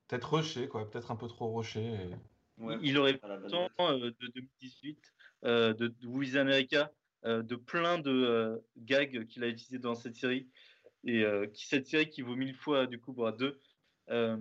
[0.08, 0.90] Peut-être rushé, quoi.
[0.90, 1.98] Peut-être un peu trop rushé.
[2.82, 4.98] il aurait le temps euh, de 2018
[5.44, 6.92] euh, de, de America,
[7.26, 10.48] euh, de plein de euh, gags qu'il a utilisés dans cette série
[11.04, 13.62] et qui cette série qui vaut mille fois du coup pour deux,
[14.10, 14.36] ça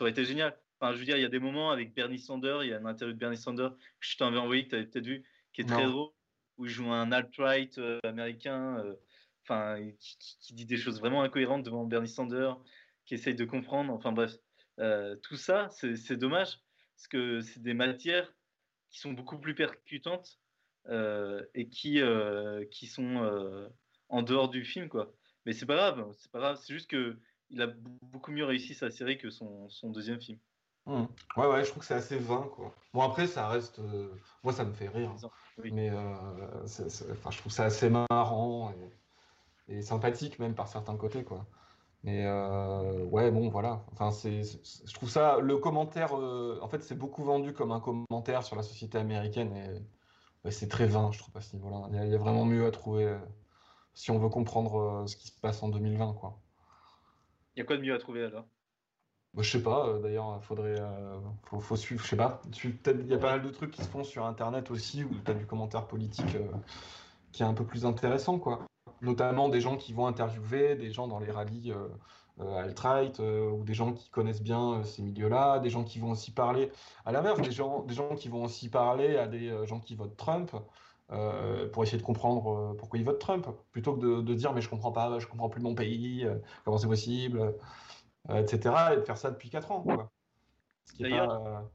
[0.00, 0.56] aurait été génial.
[0.80, 2.78] Enfin, je veux dire, il y a des moments avec Bernie Sanders, il y a
[2.78, 5.62] une interview de Bernie Sanders que je t'avais envoyé, que tu avais peut-être vu, qui
[5.62, 6.12] est très drôle,
[6.56, 8.82] où il joue un alt-right américain,
[9.42, 12.58] enfin, qui, dit des choses vraiment incohérentes devant Bernie Sanders,
[13.08, 13.92] qui essaye de comprendre.
[13.92, 14.32] Enfin bref,
[15.22, 16.60] tout ça, c'est dommage,
[16.94, 18.32] parce que c'est des matières
[18.90, 20.38] qui sont beaucoup plus percutantes
[20.88, 23.68] euh, et qui, euh, qui sont euh,
[24.08, 25.12] en dehors du film, quoi.
[25.46, 27.18] Mais c'est pas grave, c'est pas grave, c'est juste que
[27.50, 27.66] il a
[28.02, 30.38] beaucoup mieux réussi sa série que son, son deuxième film.
[30.84, 31.04] Mmh.
[31.36, 32.74] Ouais, ouais, je trouve que c'est assez vain, quoi.
[32.92, 33.80] Bon, après, ça reste.
[34.42, 35.14] Moi, ça me fait rire.
[35.62, 38.72] Mais Enfin, je trouve ça assez marrant
[39.68, 39.74] et...
[39.74, 41.46] et, sympathique, même par certains côtés, quoi.
[42.04, 43.84] Mais euh, ouais, bon, voilà.
[43.92, 47.80] Enfin, c'est, je trouve ça, le commentaire, euh, en fait, c'est beaucoup vendu comme un
[47.80, 49.52] commentaire sur la société américaine
[50.44, 51.88] et c'est très vain, je trouve, à ce niveau-là.
[51.92, 53.18] Il y, a vraiment mieux à trouver euh,
[53.94, 56.38] si on veut comprendre ce qui se passe en 2020, quoi.
[57.56, 58.46] Il y a quoi de mieux à trouver alors?
[59.34, 60.76] Bah, Je sais pas, d'ailleurs, il faudrait.
[61.42, 62.40] Faut, faut, suivre, je sais pas.
[62.64, 65.30] Il y a pas mal de trucs qui se font sur Internet aussi où tu
[65.32, 66.36] as du commentaire politique
[67.32, 68.67] qui est un peu plus intéressant, quoi
[69.02, 71.88] notamment des gens qui vont interviewer des gens dans les rallyes euh,
[72.40, 76.10] euh alt-right euh, ou des gens qui connaissent bien ces milieux-là, des gens qui vont
[76.10, 76.70] aussi parler,
[77.04, 80.16] à l'inverse, des gens, des gens qui vont aussi parler à des gens qui votent
[80.16, 80.52] Trump.
[81.72, 84.68] pour essayer de comprendre pourquoi ils votent Trump, plutôt que de, de, dire mais je
[84.68, 86.26] comprends pas, je comprends plus mon pays,
[86.64, 87.54] comment c'est possible,
[88.30, 88.74] etc.
[88.92, 89.82] Et de faire ça depuis 4 ans.
[89.82, 90.10] Quoi.
[90.84, 91.70] Ce qui est pas,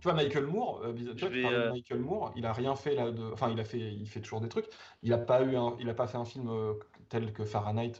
[0.00, 3.10] tu vois Michael Moore, euh, tu vois, euh, Michael Moore, il a rien fait là
[3.10, 4.66] de, enfin il a fait, il fait toujours des trucs.
[5.02, 5.76] Il a pas eu, un...
[5.78, 6.72] il a pas fait un film euh,
[7.10, 7.98] tel que Fahrenheit.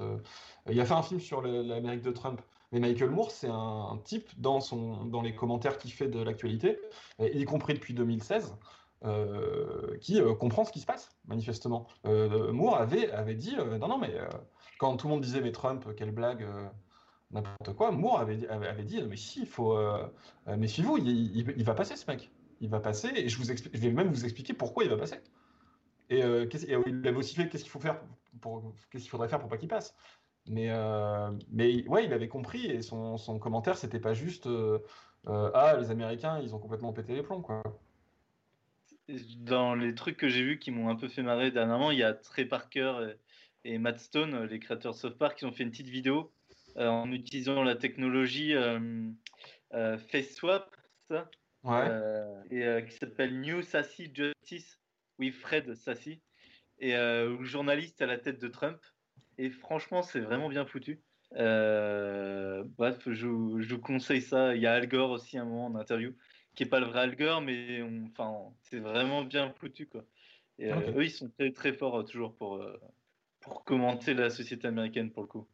[0.70, 2.40] Il a fait un film sur l'Amérique de Trump.
[2.72, 6.78] Mais Michael Moore, c'est un, type dans son, dans les commentaires qu'il fait de l'actualité,
[7.18, 8.57] y compris depuis 2016.
[10.01, 11.86] qui comprend ce qui se passe, manifestement.
[12.05, 14.14] Moore avait, avait dit non, non, mais
[14.78, 16.46] quand tout le monde disait mais Trump, quelle blague,
[17.30, 17.90] n'importe quoi.
[17.90, 20.06] Moore avait, avait, dit, mais si, il faut, euh,
[20.46, 22.30] méfiez-vous, il, il, va passer ce mec.
[22.60, 25.20] Il va passer, et je, vous je vais même vous expliquer pourquoi il va passer.
[26.10, 26.46] Et, euh,
[26.86, 28.00] il avait aussi fait qu'est-ce qu'il faut faire
[28.40, 29.94] pour, qu'est-ce qu'il faudrait faire pour pas qu'il passe.
[30.46, 34.48] Mais, euh, mais ouais, il avait compris et son, son commentaire, c'était pas juste
[35.26, 37.62] ah les Américains, ils ont complètement pété les plombs quoi.
[39.38, 42.02] Dans les trucs que j'ai vus qui m'ont un peu fait marrer dernièrement, il y
[42.02, 43.14] a Trey Parker
[43.64, 46.32] et, Matt Stone, les créateurs de South Park, qui ont fait une petite vidéo
[46.80, 48.54] en utilisant la technologie
[49.70, 50.74] Face Swap,
[51.08, 51.30] ça,
[52.50, 54.80] et qui s'appelle New Sassy Justice
[55.20, 56.20] oui, Fred Sassy,
[56.78, 58.80] et euh, le journaliste à la tête de Trump.
[59.38, 61.00] Et franchement, c'est vraiment bien foutu.
[61.36, 63.12] Euh, bref, je,
[63.60, 64.56] je, vous conseille ça.
[64.56, 66.14] Il y a Al Gore aussi un moment en interview,
[66.54, 70.04] qui est pas le vrai Al Gore, mais enfin, c'est vraiment bien foutu quoi.
[70.58, 72.62] Et euh, eux, ils sont très très forts toujours pour
[73.40, 75.46] pour commenter la société américaine pour le coup.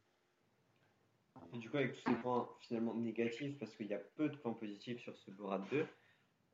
[1.53, 4.35] Et du coup, avec tous ces points finalement négatifs, parce qu'il y a peu de
[4.37, 5.87] points positifs sur ce Borat 2,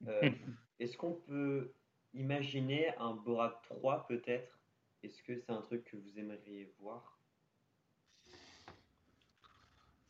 [0.79, 1.73] est-ce qu'on peut
[2.13, 4.59] Imaginez un Borat 3 peut-être?
[5.01, 7.19] Est-ce que c'est un truc que vous aimeriez voir?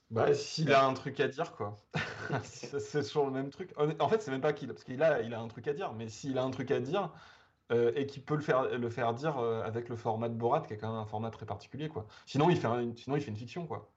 [0.10, 1.76] Bah, s'il a un truc à dire, quoi.
[2.44, 3.74] c'est toujours le même truc.
[3.78, 5.94] En fait, c'est même pas qu'il, parce qu'il a, il a un truc à dire,
[5.94, 7.12] mais s'il a un truc à dire
[7.72, 10.62] euh, et qu'il peut le faire, le faire dire euh, avec le format de Borat,
[10.62, 12.06] qui est quand même un format très particulier, quoi.
[12.26, 12.68] Sinon, il fait,
[12.98, 13.93] sinon, il fait une fiction, quoi.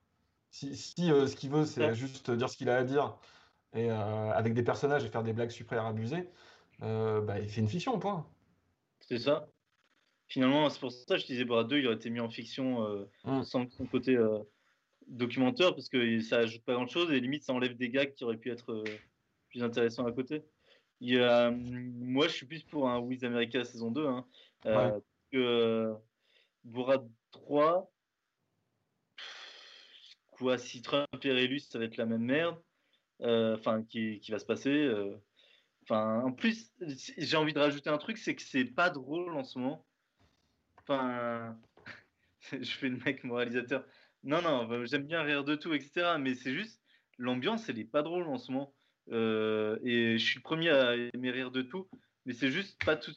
[0.56, 3.18] Si, si euh, ce qu'il veut, c'est juste dire ce qu'il a à dire
[3.74, 6.30] et avec des personnages et faire des blagues super abusées,
[6.82, 8.26] euh, bah, il fait une fiction, point.
[9.00, 9.48] C'est ça.
[10.28, 12.84] Finalement, c'est pour ça que je disais Borat 2, il aurait été mis en fiction
[12.86, 13.42] euh, mm.
[13.44, 14.38] sans son côté euh,
[15.06, 18.24] documentaire, parce que ça ajoute pas grand chose et limite ça enlève des gags qui
[18.24, 18.82] auraient pu être
[19.50, 20.42] plus intéressants à côté.
[21.00, 21.18] Il
[21.60, 24.26] moi, je suis plus pour un Wiz America saison 2, hein,
[25.30, 25.94] que
[26.64, 27.92] Borat 3,
[30.36, 32.58] quoi, si Trump est réélu, ça va être la même merde,
[33.20, 34.90] enfin, qui, qui, va se passer.
[35.82, 36.72] Enfin, en plus,
[37.18, 39.86] j'ai envie de rajouter un truc, c'est que c'est pas drôle en ce moment.
[40.78, 41.56] Enfin,
[42.52, 43.84] je fais le mec moralisateur.
[44.24, 46.16] Non, non, bah, j'aime bien rire de tout, etc.
[46.18, 46.82] Mais c'est juste,
[47.18, 48.74] l'ambiance, elle est pas drôle en ce moment.
[49.12, 51.88] Euh, et je suis le premier à aimer rire de tout,
[52.24, 53.12] mais c'est juste pas tout.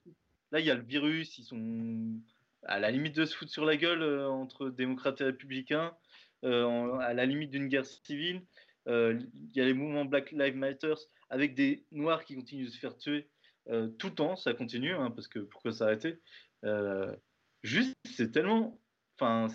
[0.52, 2.22] Là, il y a le virus, ils sont
[2.64, 5.96] à la limite de se foutre sur la gueule euh, entre démocrates et républicains,
[6.44, 8.44] euh, à la limite d'une guerre civile.
[8.88, 10.96] Il y a les mouvements Black Lives Matter
[11.30, 13.30] avec des noirs qui continuent de se faire tuer
[13.70, 16.20] euh, tout le temps, ça continue, hein, parce que pourquoi s'arrêter
[16.66, 17.16] euh,
[17.62, 18.80] Juste, c'est tellement,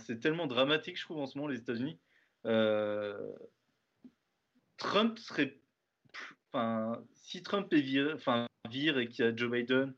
[0.07, 1.99] c'est tellement dramatique, je trouve, en ce moment, les États-Unis.
[2.47, 3.33] Euh,
[4.77, 5.59] Trump serait,
[6.53, 9.95] enfin, si Trump est vire, enfin, vire et qu'il y a Joe Biden,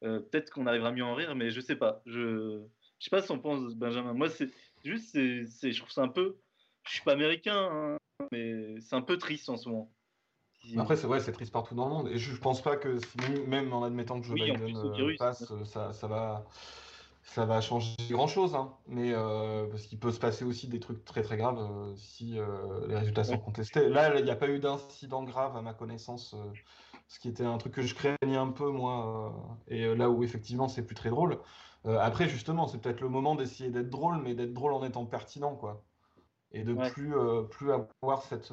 [0.00, 2.02] peut-être qu'on arrivera mieux en rire, mais je sais pas.
[2.06, 2.62] Je,
[2.98, 4.12] je sais pas ce qu'on pense, Benjamin.
[4.12, 4.50] Moi, c'est
[4.84, 6.36] juste, c'est, je trouve ça un peu,
[6.84, 7.96] je suis pas américain, hein,
[8.32, 9.90] mais c'est un peu triste en ce moment.
[10.76, 12.08] Après, c'est vrai, c'est triste partout dans le monde.
[12.08, 12.98] Et je, pense pas que,
[13.46, 16.44] même en admettant que Joe Biden euh, passe, ça, ça, va,
[17.22, 18.54] ça va changer grand chose.
[18.54, 18.74] Hein.
[18.86, 22.38] Mais euh, parce qu'il peut se passer aussi des trucs très très graves euh, si
[22.88, 23.88] les résultats sont contestés.
[23.88, 26.34] Là, il n'y a pas eu d'incident grave à ma connaissance,
[27.06, 29.32] ce qui était un truc que je craignais un peu moi.
[29.68, 31.38] et là où effectivement, c'est plus très drôle.
[32.00, 35.54] Après, justement, c'est peut-être le moment d'essayer d'être drôle, mais d'être drôle en étant pertinent,
[35.56, 35.84] quoi.
[36.52, 37.14] Et de plus,
[37.50, 38.52] plus avoir cette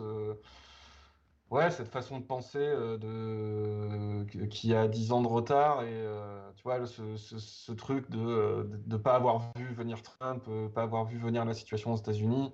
[1.51, 4.45] Ouais, cette façon de penser euh, de...
[4.47, 8.97] qui a 10 ans de retard et euh, tu vois ce, ce, truc de ne
[8.97, 12.51] pas avoir vu venir Trump, euh, pas avoir vu venir la situation aux États-Unis,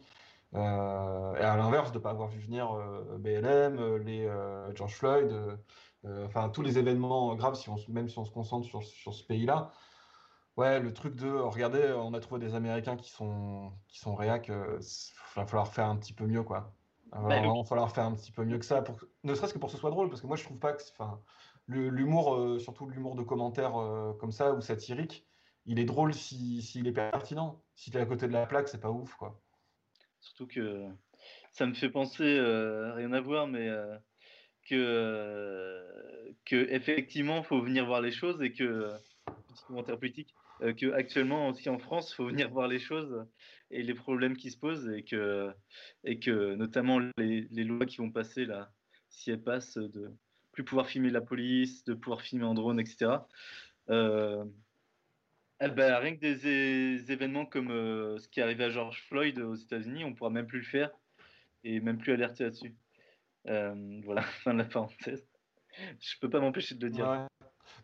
[0.53, 2.77] et à l'inverse de ne pas avoir vu venir
[3.19, 4.29] BLM, les
[4.75, 5.34] George Floyd,
[6.25, 9.23] enfin tous les événements graves, si on, même si on se concentre sur, sur ce
[9.23, 9.71] pays-là.
[10.58, 14.49] Ouais, le truc de regardez, on a trouvé des Américains qui sont qui sont réac,
[14.49, 14.54] il
[15.36, 16.74] va falloir faire un petit peu mieux quoi.
[17.14, 19.60] Il va bah, falloir faire un petit peu mieux que ça, pour, ne serait-ce que
[19.60, 21.22] pour que ce soit drôle, parce que moi je trouve pas que, enfin,
[21.68, 25.26] l'humour, euh, surtout l'humour de commentaires euh, comme ça ou satirique,
[25.66, 27.62] il est drôle s'il si, est pertinent.
[27.76, 29.41] Si tu es à côté de la plaque, c'est pas ouf, quoi.
[30.22, 30.88] Surtout que
[31.52, 33.70] ça me fait penser, euh, rien à voir, mais
[34.70, 38.89] que, que effectivement, faut venir voir les choses et que
[39.26, 43.26] petit commentaire politique euh, qu'actuellement aussi en France, il faut venir voir les choses
[43.70, 45.51] et les problèmes qui se posent et que,
[46.03, 48.72] et que notamment les, les lois qui vont passer là,
[49.09, 50.12] si elles passent, de
[50.51, 53.12] plus pouvoir filmer la police, de pouvoir filmer en drone, etc.
[53.89, 54.43] Euh,
[55.62, 59.39] eh ben, rien que des, événements comme euh, ce qui est arrivé à George Floyd
[59.39, 60.91] aux États-Unis, on pourra même plus le faire
[61.64, 62.76] et même plus alerter là-dessus.
[63.47, 65.26] Euh, voilà, fin de la parenthèse.
[65.99, 67.28] Je peux pas m'empêcher de le dire.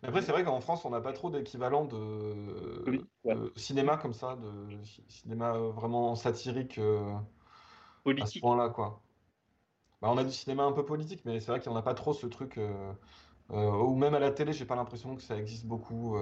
[0.01, 3.07] Mais après, c'est vrai qu'en France, on n'a pas trop d'équivalent de...
[3.55, 7.13] cinéma comme ça, de cinéma euh, vraiment satirique euh,
[8.05, 9.01] à ce point-là, quoi.
[10.01, 12.13] Bah, on a du cinéma un peu politique, mais c'est vrai qu'on n'a pas trop
[12.13, 12.57] ce truc.
[12.57, 12.93] Euh,
[13.49, 16.17] ou même à la télé, j'ai pas l'impression que ça existe beaucoup.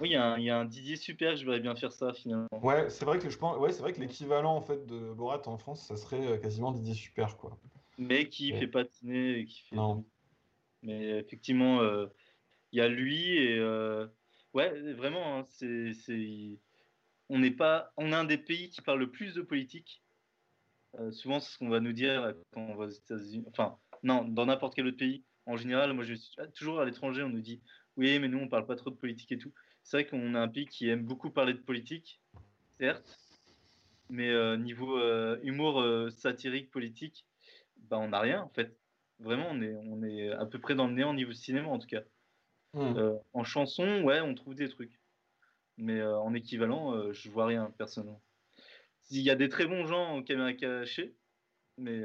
[0.00, 2.48] Oui, il y, a un Didier Super, je voudrais bien faire ça finalement.
[2.62, 5.42] Ouais, c'est vrai que je pense, ouais, c'est vrai que l'équivalent en fait de Borat
[5.46, 7.58] en France, ça serait quasiment Didier Super, quoi.
[7.98, 9.76] Mais qui fait pas et qui fait.
[9.76, 10.04] Non.
[10.82, 11.80] Mais effectivement,
[12.72, 13.60] il y a lui et
[14.54, 16.58] ouais, vraiment, hein, c'est,
[17.28, 20.02] on n'est pas, on est un des pays qui parle le plus de politique.
[21.10, 23.44] souvent, c'est ce qu'on va nous dire quand on va aux États-Unis.
[23.48, 25.24] Enfin, non, dans n'importe quel autre pays.
[25.46, 27.62] En général, moi, je suis toujours à l'étranger, on nous dit
[27.98, 29.52] oui, mais nous, on parle pas trop de politique et tout.
[29.82, 32.20] C'est vrai qu'on a un pays qui aime beaucoup parler de politique,
[32.78, 33.18] certes,
[34.08, 37.26] mais euh, niveau euh, humour euh, satirique, politique,
[37.76, 38.76] bah, on n'a rien en fait.
[39.18, 41.88] Vraiment, on est, on est à peu près dans le néant niveau cinéma en tout
[41.88, 42.02] cas.
[42.74, 42.94] Hmm.
[43.32, 45.00] en chanson, ouais, on trouve des trucs.
[45.78, 48.20] Mais en équivalent, je vois rien personnellement.
[49.10, 51.14] Il y a des très bons gens en caméra cachée,
[51.78, 52.04] mais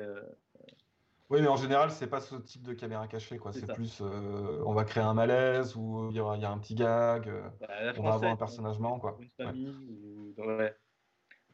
[1.34, 3.52] oui, mais en général, c'est pas ce type de caméra cachée, quoi.
[3.54, 7.28] C'est plus, euh, on va créer un malaise ou il y, a un petit gag,
[7.28, 9.18] euh, bah, on va avoir un personnage marrant, quoi.
[9.20, 10.36] Une famille ou...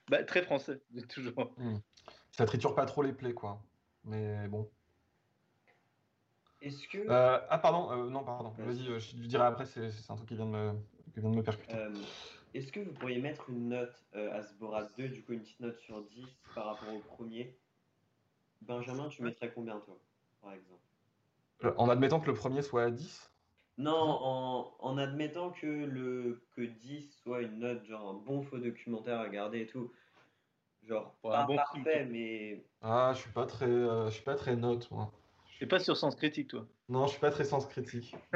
[0.10, 1.54] bah, très français, toujours.
[1.58, 1.78] Hmm.
[2.32, 3.62] Ça triture pas trop les plaies, quoi.
[4.04, 4.70] Mais bon.
[6.62, 6.98] Est-ce que.
[7.10, 8.54] Euh, ah, pardon, non, pardon.
[8.58, 10.74] Vas-y, je lui dirai après, c'est un truc qui vient de me,
[11.14, 11.76] qui vient de me percuter.
[12.54, 15.78] Est-ce que vous pourriez mettre une note à Sborat 2, du coup, une petite note
[15.80, 17.58] sur 10 par rapport au premier?
[18.62, 19.98] Benjamin, tu mettrais combien, toi,
[20.42, 20.82] par exemple?
[21.64, 23.32] Euh, En admettant que le premier soit à 10
[23.78, 28.60] Non, en, en, admettant que, le, que 10 soit une note, genre un bon faux
[28.60, 29.92] documentaire à regarder et tout.
[30.84, 32.64] Genre, pas bon parfait, mais.
[32.82, 35.12] Ah, je suis pas très, euh, je suis pas très note, moi.
[35.60, 38.16] Tu pas sur sens critique, toi Non, je suis pas très sens critique.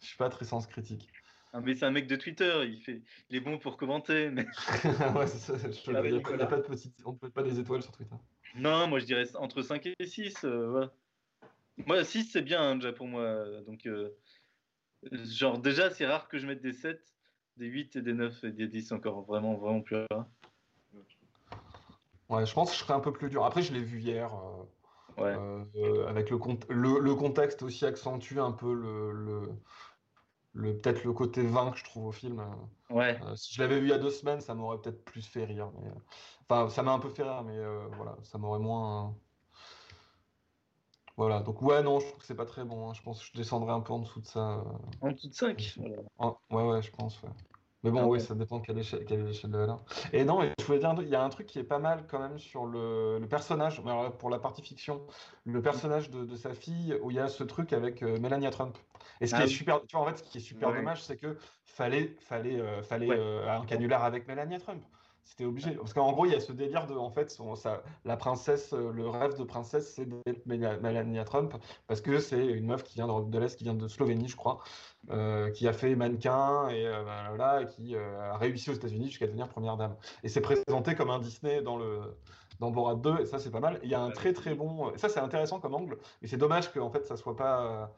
[0.00, 1.08] je suis pas très sens critique.
[1.52, 3.02] Ah, mais c'est un mec de Twitter, il, fait...
[3.30, 4.28] il est bon pour commenter.
[4.30, 4.44] Mais...
[5.14, 5.90] ouais, ça, je...
[5.90, 6.96] il n'y a, pas de petites...
[7.04, 8.16] On ne peut pas des étoiles sur Twitter.
[8.56, 10.44] Non, moi je dirais entre 5 et 6.
[10.44, 10.86] Euh,
[11.86, 13.44] moi, 6 c'est bien hein, déjà pour moi.
[13.66, 14.10] Donc, euh,
[15.12, 17.00] genre, déjà, c'est rare que je mette des 7,
[17.56, 19.22] des 8 et des 9 et des 10 encore.
[19.22, 20.26] Vraiment, vraiment plus rare.
[22.28, 23.44] Ouais, je pense que je serais un peu plus dur.
[23.44, 24.34] Après, je l'ai vu hier.
[24.34, 24.64] Euh,
[25.18, 25.36] ouais.
[26.08, 26.38] avec le,
[26.68, 29.48] le, le, contexte aussi accentue un peu le, le
[30.54, 32.44] peut-être le côté vain que je trouve au film.
[32.90, 33.18] Ouais.
[33.22, 35.44] Euh, si je l'avais vu il y a deux semaines, ça m'aurait peut-être plus fait
[35.44, 35.70] rire.
[35.80, 35.88] Mais...
[35.88, 35.94] Euh,
[36.48, 39.14] enfin, ça m'a un peu fait rire, mais euh, voilà, ça m'aurait moins.
[41.16, 42.88] Voilà, donc ouais, non, je trouve que c'est pas très bon.
[42.88, 42.94] Hein.
[42.94, 44.64] Je pense que je descendrai un peu en dessous de ça.
[45.00, 45.78] En dessous de 5
[46.50, 47.22] Ouais, ouais, je pense.
[47.22, 47.30] Ouais.
[47.82, 49.84] Mais bon, ah oui, ça dépend de quelle échelle, quelle échelle de valeur.
[50.12, 52.20] Et non, je voulais dire, il y a un truc qui est pas mal quand
[52.20, 55.02] même sur le, le personnage, alors pour la partie fiction,
[55.44, 58.50] le personnage de, de, sa fille, où il y a ce truc avec euh, Melania
[58.50, 58.78] Trump.
[59.20, 61.02] Et ce qui ah est super, tu vois, en fait, ce qui est super dommage,
[61.02, 64.84] c'est que fallait, fallait, euh, fallait euh, un canular avec Melania Trump.
[65.24, 65.72] C'était obligé.
[65.72, 67.54] Parce qu'en gros, il y a ce délire de, en fait, son,
[68.04, 71.54] la princesse, euh, le rêve de princesse, c'est d'être Melania Trump,
[71.86, 74.58] parce que c'est une meuf qui vient de, l'Est, qui vient de Slovénie, je crois,
[75.10, 79.26] euh, qui a fait mannequin et, euh, voilà, et qui a réussi aux États-Unis jusqu'à
[79.26, 79.96] devenir première dame.
[80.24, 82.00] Et c'est présenté comme un Disney dans le
[82.60, 83.80] dans Borat 2, et ça c'est pas mal.
[83.82, 86.72] Il y a un très très bon, ça c'est intéressant comme angle, mais c'est dommage
[86.72, 87.92] qu'en fait ça soit pas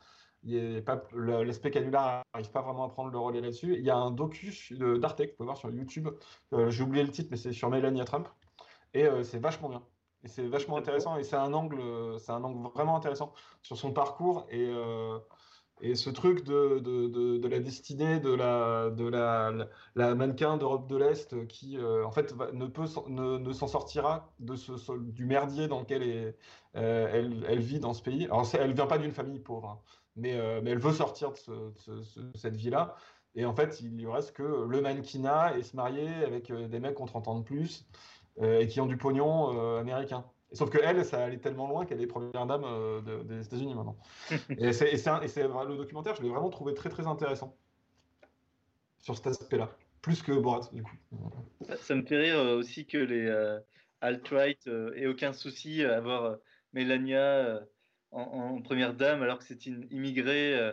[0.45, 3.75] l'aspect canular n'arrive pas vraiment à prendre le relais là-dessus.
[3.79, 4.53] Il y a un docu
[4.99, 6.09] d'Arte que vous pouvez voir sur YouTube.
[6.53, 8.29] Euh, j'ai oublié le titre, mais c'est sur Melania Trump.
[8.93, 9.83] Et euh, c'est vachement bien.
[10.23, 11.17] Et c'est vachement intéressant.
[11.17, 11.81] Et c'est un angle,
[12.19, 13.33] c'est un angle vraiment intéressant
[13.63, 15.19] sur son parcours et, euh,
[15.81, 19.53] et ce truc de, de, de, la destinée de la, de la,
[19.97, 24.57] la, mannequin d'Europe de l'Est qui, en fait, ne peut ne, ne s'en sortira de
[24.57, 26.37] ce, du merdier dans lequel est,
[26.75, 28.27] elle, elle, vit dans ce pays.
[28.27, 29.69] Alors, elle vient pas d'une famille pauvre.
[29.69, 29.81] Hein.
[30.23, 32.03] Euh, mais, elle veut sortir de,
[32.35, 32.97] cette vie-là.
[33.35, 36.79] Et en fait, il lui reste que le mannequinat et se marier avec euh, des
[36.79, 37.85] mecs qui ont 30 ans de plus
[38.41, 40.25] euh, et qui ont du pognon américain.
[40.53, 42.65] sauf que elle, ça allait tellement loin qu'elle est première dame
[43.25, 43.97] des États-Unis maintenant.
[44.59, 47.57] et c'est le documentaire, je l'ai vraiment trouvé très très intéressant
[48.99, 50.97] sur cet aspect-là, plus que Borat du coup.
[51.77, 53.59] Ça, me fait rire aussi que les
[54.01, 56.37] alt-right aient aucun souci à avoir
[56.73, 57.61] Melania
[58.15, 60.73] en, première dame alors que c'est une immigrée, euh,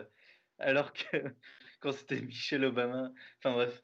[0.58, 1.16] alors que
[1.80, 3.10] quand c'était Michelle Obama.
[3.38, 3.82] Enfin bref,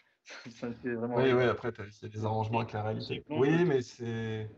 [0.51, 1.17] ça, me fait vraiment.
[1.17, 3.25] Oui, oui, après, il y a des arrangements avec la réalité.
[3.29, 4.49] Oui, mais c'est.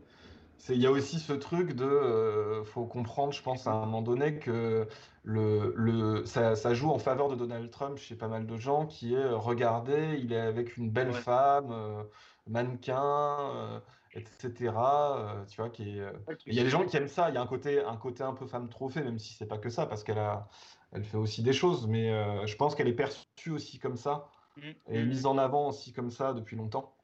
[0.69, 1.85] Il y a aussi ce truc de.
[1.85, 4.87] Euh, faut comprendre, je pense, à un moment donné, que
[5.23, 8.85] le, le, ça, ça, joue en faveur de Donald Trump chez pas mal de gens,
[8.85, 12.03] qui est regardez, il est avec une belle femme, euh,
[12.47, 13.81] mannequin
[14.13, 14.73] etc.
[14.75, 16.11] Euh, tu vois, qui euh,
[16.45, 17.29] Il y a des gens qui aiment ça.
[17.29, 19.57] Il y a un côté, un côté un peu femme trophée, même si c'est pas
[19.57, 20.47] que ça, parce qu'elle a,
[20.91, 21.87] elle fait aussi des choses.
[21.87, 24.69] Mais euh, je pense qu'elle est perçue aussi comme ça mmh.
[24.89, 25.07] et mmh.
[25.07, 26.95] mise en avant aussi comme ça depuis longtemps.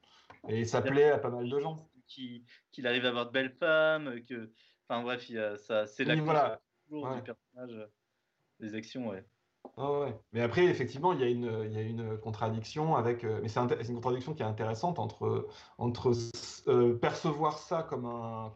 [0.48, 1.88] Et ça plaît à pas mal de gens.
[2.06, 4.50] Qu'il arrive à avoir de belles femmes, que,
[4.88, 6.60] enfin bref, ça, c'est la voilà.
[6.86, 7.88] toujours du personnage,
[8.60, 9.24] des actions, ouais.
[10.32, 11.28] Mais après, effectivement, il y a
[11.82, 13.24] une, contradiction avec.
[13.24, 15.48] Euh, mais c'est une contradiction qui est intéressante entre,
[16.68, 18.52] euh, percevoir ça comme un,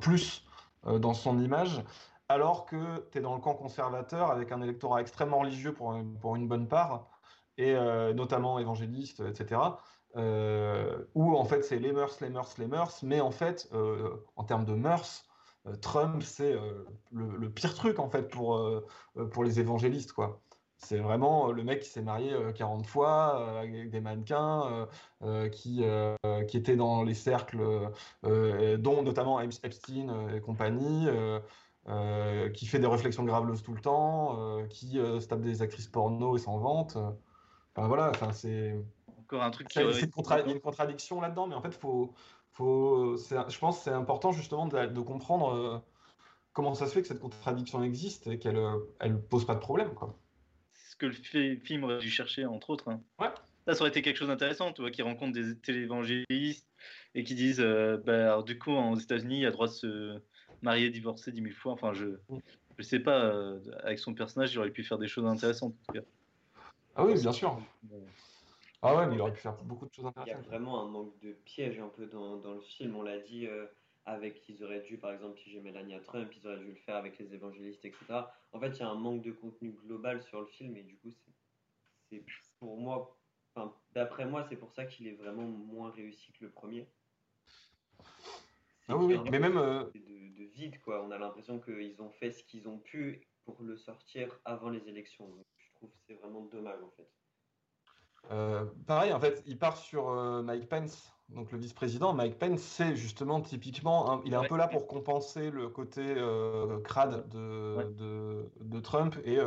[0.00, 0.44] plus
[0.86, 1.82] euh, dans son image,
[2.28, 6.36] alors que tu es dans le camp conservateur avec un électorat extrêmement religieux pour, pour
[6.36, 7.08] une bonne part,
[7.56, 7.74] et
[8.14, 9.60] notamment évangéliste, etc.
[10.16, 13.70] où en fait c'est les mœurs, les mœurs, les mœurs, mais en fait,
[14.36, 15.24] en termes de mœurs,
[15.80, 18.86] Trump, c'est euh, le, pire truc en fait pour, euh,
[19.32, 20.40] pour les évangélistes, quoi.
[20.76, 24.86] C'est vraiment le mec qui s'est marié 40 fois avec des mannequins
[25.50, 25.82] qui,
[26.46, 27.90] qui étaient dans les cercles,
[28.22, 31.08] dont notamment Epstein et compagnie,
[32.52, 36.40] qui fait des réflexions graveleuses tout le temps, qui se tape des actrices porno et
[36.40, 36.98] s'en vante.
[37.74, 38.76] Enfin voilà, enfin, c'est.
[39.20, 39.78] Encore un truc qui.
[39.78, 42.12] Il y a une contradiction là-dedans, mais en fait, il faut,
[42.54, 45.78] faut, je pense que c'est important justement de, comprendre euh,
[46.52, 49.60] comment ça se fait que cette contradiction existe et qu'elle ne euh, pose pas de
[49.60, 49.90] problème.
[50.72, 52.88] C'est ce que le film aurait dû chercher, entre autres.
[52.88, 53.00] Hein.
[53.18, 53.28] Ouais.
[53.66, 56.68] Ça, ça aurait été quelque chose d'intéressant, tu vois, qui rencontrent des télévangélistes
[57.14, 60.22] et qui disent, euh, bah, du coup, aux États-Unis, il y a droit de se
[60.62, 61.72] marier, divorcer dix mille fois.
[61.72, 62.38] Enfin, je, mm.
[62.78, 63.32] je sais pas,
[63.82, 65.74] avec son personnage, il aurait pu faire des choses intéressantes.
[66.94, 67.58] Ah oui, bien sûr.
[68.86, 70.44] Ah ouais, mais il aurait pu faire beaucoup de choses intéressantes.
[70.44, 72.94] Il y a vraiment un manque de piège un peu dans, dans le film.
[72.96, 73.66] On l'a dit euh,
[74.04, 77.18] avec, ils auraient dû, par exemple, piéger Melania Trump, ils auraient dû le faire avec
[77.18, 78.04] les évangélistes, etc.
[78.52, 80.96] En fait, il y a un manque de contenu global sur le film et du
[80.96, 81.10] coup,
[82.10, 82.22] c'est
[82.58, 83.16] pour moi,
[83.94, 86.86] d'après moi, c'est pour ça qu'il est vraiment moins réussi que le premier.
[88.88, 89.56] Ah oui, mais même.
[89.56, 91.02] Euh, de, de, vide, quoi.
[91.02, 94.86] On a l'impression qu'ils ont fait ce qu'ils ont pu pour le sortir avant les
[94.90, 95.26] élections.
[95.56, 97.08] je trouve que c'est vraiment dommage, en fait.
[98.30, 102.14] Euh, pareil, en fait, il part sur euh, Mike Pence, donc le vice-président.
[102.14, 106.80] Mike Pence, c'est justement typiquement, il est un peu là pour compenser le côté euh,
[106.80, 109.38] crade de, de, Trump et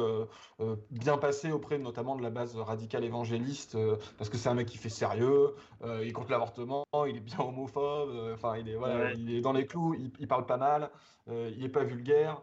[0.89, 3.77] bien passer auprès notamment de la base radicale évangéliste,
[4.17, 5.55] parce que c'est un mec qui fait sérieux,
[6.03, 9.65] il compte l'avortement, il est bien homophobe, enfin, il, est, voilà, il est dans les
[9.65, 10.89] clous, il, il parle pas mal,
[11.29, 12.41] il est pas vulgaire.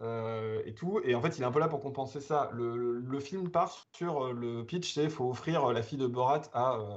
[0.00, 1.00] Euh, et tout.
[1.04, 2.50] Et en fait, il est un peu là pour compenser ça.
[2.52, 6.74] Le, film part sur euh, le pitch, c'est faut offrir la fille de Borat à,
[6.76, 6.96] euh,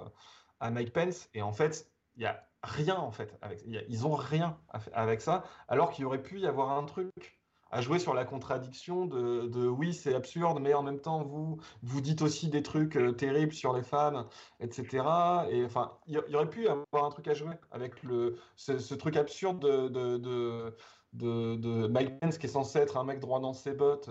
[0.59, 1.29] à Mike Pence.
[1.33, 3.61] Et en fait, il y a rien en fait avec.
[3.65, 4.57] ils ont rien
[4.93, 7.39] avec ça, alors qu'il aurait pu y avoir un truc
[7.71, 12.01] à jouer sur la contradiction de, oui, c'est absurde, mais en même temps, vous vous
[12.01, 14.27] dites aussi des trucs terribles sur les femmes,
[14.61, 15.03] etc.
[15.51, 18.93] Et enfin, il y, aurait pu y avoir un truc à jouer avec le ce,
[18.95, 20.75] truc absurde de, de de,
[21.21, 24.09] Mike Pence qui est censé être un mec droit dans ses bottes.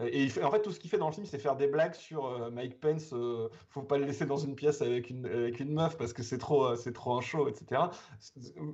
[0.00, 1.94] Euh, et en fait, tout ce qu'il fait dans le film, c'est faire des blagues
[1.94, 3.12] sur euh, Mike Pence.
[3.12, 6.22] Euh, faut pas le laisser dans une pièce avec une, avec une meuf parce que
[6.22, 7.82] c'est trop, c'est trop un show, etc.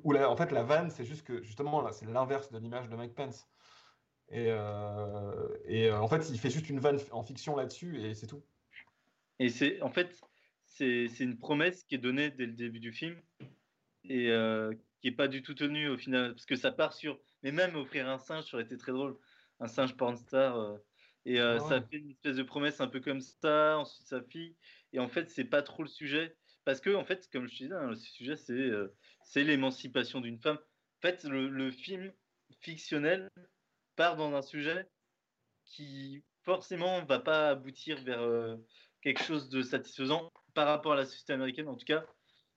[0.02, 2.96] Où en fait, la vanne, c'est juste que justement là, c'est l'inverse de l'image de
[2.96, 3.48] Mike Pence.
[4.32, 4.48] Et,
[5.66, 8.42] et en fait, il fait juste une vanne en fiction là-dessus et c'est tout.
[9.40, 10.20] Et c'est en fait,
[10.64, 13.20] c'est une promesse qui est donnée dès le début du film
[14.04, 14.30] et
[15.00, 17.76] qui est pas du tout tenue au final parce que ça part sur mais même
[17.76, 19.18] offrir un singe, ça aurait été très drôle.
[19.60, 20.58] Un singe pornstar.
[20.58, 20.78] Euh,
[21.26, 24.22] et euh, ah ça fait une espèce de promesse un peu comme ça, ensuite sa
[24.22, 24.56] fille.
[24.92, 26.36] Et en fait, c'est pas trop le sujet.
[26.64, 28.94] Parce que, en fait, comme je te disais, hein, le sujet, c'est euh,
[29.36, 30.58] l'émancipation d'une femme.
[30.58, 32.12] En fait, le, film
[32.60, 33.30] fictionnel
[33.96, 34.86] part dans un sujet
[35.64, 38.20] qui, forcément, va pas aboutir vers
[39.00, 42.04] quelque chose de satisfaisant par rapport à la société américaine, en tout cas.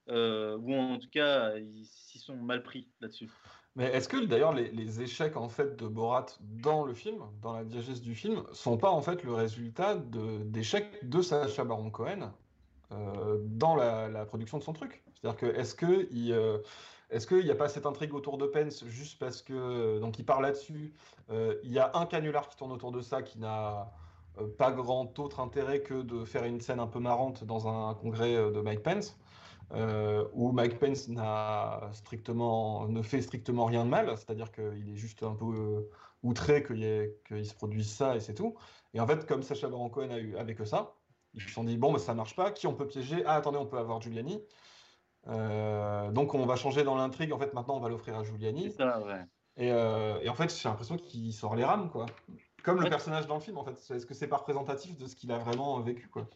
[0.07, 3.29] Ou en tout cas, ils s'y sont mal pris là-dessus.
[3.75, 7.63] Mais est-ce que d'ailleurs les, échecs en fait de Borat dans le film, dans la
[7.63, 12.31] diégèse du film, sont pas en fait le résultat d'échecs de, Sacha Baron Cohen
[12.91, 15.03] euh, dans la, production de son truc?
[15.15, 16.59] C'est-à-dire que est-ce que il, euh,
[17.09, 20.25] est-ce qu'il n'y a pas cette intrigue autour de Pence juste parce que donc il
[20.25, 20.93] parle là-dessus,
[21.31, 23.91] euh, il y a un canular qui tourne autour de ça qui n'a
[24.59, 28.35] pas grand autre intérêt que de faire une scène un peu marrante dans un congrès
[28.35, 29.17] de Mike Pence?
[29.71, 34.95] Euh, où Mike Pence n'a strictement, ne fait strictement rien de mal, c'est-à-dire qu'il est
[34.95, 35.89] juste un peu euh,
[36.21, 38.55] outré qu'il se produise ça et c'est tout.
[38.93, 40.95] Et en fait, comme Sacha Baron Cohen a eu avec ça,
[41.33, 43.23] ils se sont dit bon, bah, ça marche pas, qui on peut piéger?
[43.25, 44.39] Ah, attendez, on peut avoir Giuliani.
[45.27, 47.33] Euh, donc on va changer dans l'intrigue.
[47.33, 48.71] En fait, maintenant, on va l'offrir à Giuliani.
[48.71, 49.25] Ça, ouais.
[49.57, 52.05] et, et, en fait, j'ai l'impression qu'il sort les rames, quoi.
[52.63, 53.95] Comme le personnage dans le film, en fait.
[53.95, 56.27] Est-ce que c'est pas représentatif de ce qu'il a vraiment vécu, quoi?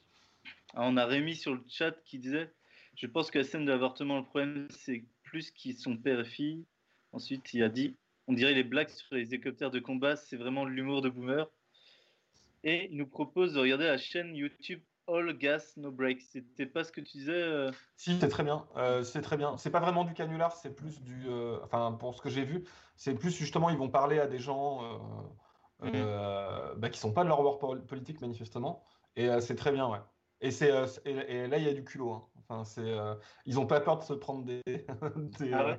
[0.74, 2.52] On a Rémi sur le chat qui disait
[2.98, 6.26] je pense que la scène de l'avortement, le problème, c'est plus qu'ils sont père et
[6.26, 6.66] fille.
[7.14, 7.96] Ensuite, il a dit
[8.28, 11.48] on dirait les blagues sur les hélicoptères de combat, c'est vraiment l'humour de boomer.
[12.64, 16.22] Et il nous propose de regarder la chaîne YouTube All Gas No Break.
[16.22, 18.66] C'était pas ce que tu disais euh Si, c'est très bien.
[18.76, 19.58] Euh, c'est très bien.
[19.58, 21.24] C'est pas vraiment du canular, c'est plus du.
[21.28, 22.66] Euh, enfin, pour ce que j'ai vu,
[22.98, 24.84] c'est plus justement, ils vont parler à des gens
[25.84, 28.84] euh, bah, qui sont pas de leur bord politique manifestement.
[29.16, 30.00] Et c'est très bien, ouais.
[30.42, 30.72] Et, c'est,
[31.06, 32.12] et, là, il y a du culot.
[32.12, 32.26] Hein.
[32.50, 32.96] Enfin, c'est,
[33.46, 34.62] ils n'ont pas peur de se prendre des,
[35.40, 35.78] des, ah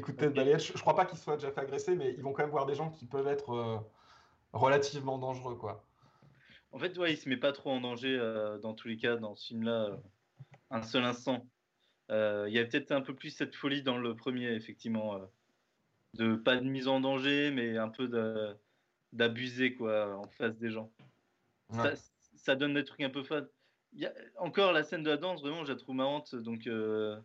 [0.00, 0.64] coups de tête balayette.
[0.64, 2.66] Je, ne crois pas qu'ils soient déjà fait agresser, mais ils vont quand même voir
[2.66, 3.84] des gens qui peuvent être
[4.52, 5.84] relativement dangereux, quoi.
[6.72, 8.18] En fait, ouais, il se met pas trop en danger
[8.62, 9.90] dans tous les cas dans ce film-là,
[10.70, 11.46] un seul instant.
[12.08, 15.20] Il y a peut-être un peu plus cette folie dans le premier, effectivement,
[16.14, 18.08] de pas de mise en danger, mais un peu
[19.12, 20.90] d'abuser quoi en face des gens.
[21.70, 21.92] Ça,
[22.36, 23.24] ça, donne des trucs un peu
[24.36, 26.34] encore la scène de la danse, vraiment, je la trouve marrante.
[26.34, 27.18] Donc, euh,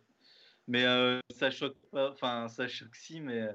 [0.68, 2.10] mais euh, ça choque pas.
[2.10, 3.48] Enfin, ça choque si, mais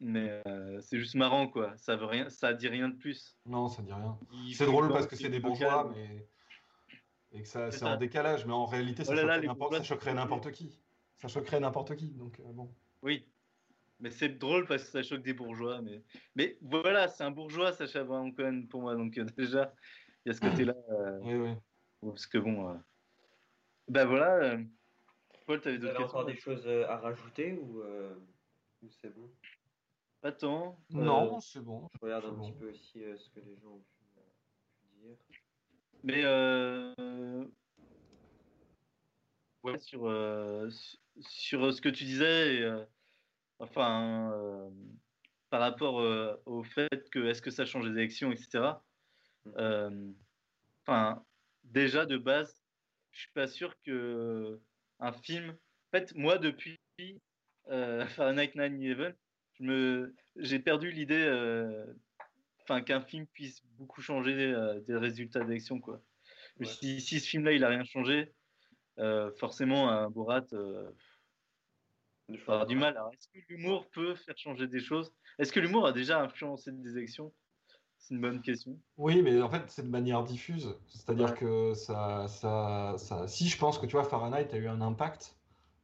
[0.00, 1.74] mais euh, c'est juste marrant, quoi.
[1.76, 3.38] Ça veut rien, ça dit rien de plus.
[3.46, 4.18] Non, ça dit rien.
[4.52, 6.28] C'est drôle parce que c'est des bourgeois, mais
[7.32, 8.46] et que ça, c'est en décalage.
[8.46, 10.80] Mais en réalité, ça, oh choquerait, n'importe qui.
[11.16, 12.08] Ça choquerait n'importe qui.
[12.08, 12.72] Donc bon.
[13.02, 13.26] Oui.
[13.98, 15.80] Mais c'est drôle parce que ça choque des bourgeois.
[15.80, 16.02] Mais,
[16.34, 18.94] mais voilà, c'est un bourgeois, Sacha Baron Cohen, pour moi.
[18.94, 19.74] Donc déjà,
[20.24, 20.74] il y a ce côté-là.
[21.22, 21.50] Oui, oui.
[22.00, 22.70] Parce que bon.
[22.70, 22.74] Euh...
[23.88, 24.34] Ben voilà.
[24.34, 24.64] Euh...
[25.46, 28.14] Paul, t'avais d'autres questions encore des choses euh, à rajouter ou, euh,
[28.82, 29.30] ou c'est bon?
[30.22, 30.76] Attends.
[30.90, 31.88] Non, c'est bon.
[31.94, 34.04] Je regarde un petit peu aussi ce que les gens ont pu,
[35.00, 35.16] dire.
[36.02, 36.24] Mais
[39.62, 40.10] ouais, sur,
[41.20, 42.84] sur ce que tu disais, et,
[43.60, 44.68] enfin,
[45.50, 46.02] par rapport
[46.44, 48.72] au fait que est-ce que ça change les élections, etc.
[49.44, 50.12] Mm.
[50.82, 51.24] Enfin,
[51.66, 52.62] déjà de base,
[53.12, 54.60] je suis pas sûr que
[55.00, 55.50] un film.
[55.50, 56.78] En fait, moi, depuis
[57.68, 59.14] euh, Fahrenheit 9/11,
[59.60, 61.86] me, j'ai perdu l'idée, euh,
[62.62, 66.02] enfin, qu'un film puisse beaucoup changer euh, des résultats d'élection, quoi.
[66.62, 68.32] Si, si, ce film-là, il a rien changé,
[68.98, 70.46] euh, forcément, un Borat.
[72.28, 72.96] avoir du mal.
[72.96, 75.12] Alors, est-ce que l'humour peut faire changer des choses?
[75.38, 77.34] Est-ce que l'humour a déjà influencé des élections
[77.98, 78.78] c'est une bonne question.
[78.98, 80.76] Oui, mais en fait, c'est de manière diffuse.
[80.88, 84.80] C'est-à-dire que ça, ça, ça, si je pense que tu vois, Fahrenheit a eu un
[84.80, 85.36] impact,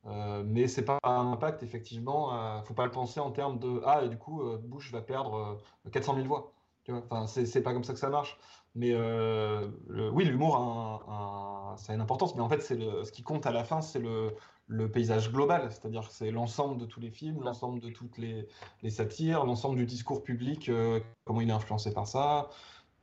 [0.06, 3.82] euh, mais c'est pas un impact, effectivement, euh, faut pas le penser en termes de
[3.86, 5.58] Ah, et du coup, euh, Bush va perdre
[5.90, 6.52] 400 000 voix.
[6.84, 8.38] Tu vois enfin, c'est pas comme ça que ça marche.
[8.74, 13.46] Mais oui, l'humour a, ça a une importance, mais en fait, c'est ce qui compte
[13.46, 14.34] à la fin, c'est le,
[14.66, 18.48] le paysage global, c'est-à-dire que c'est l'ensemble de tous les films, l'ensemble de toutes les,
[18.90, 22.48] satires, l'ensemble du discours public, euh, comment il est influencé par ça,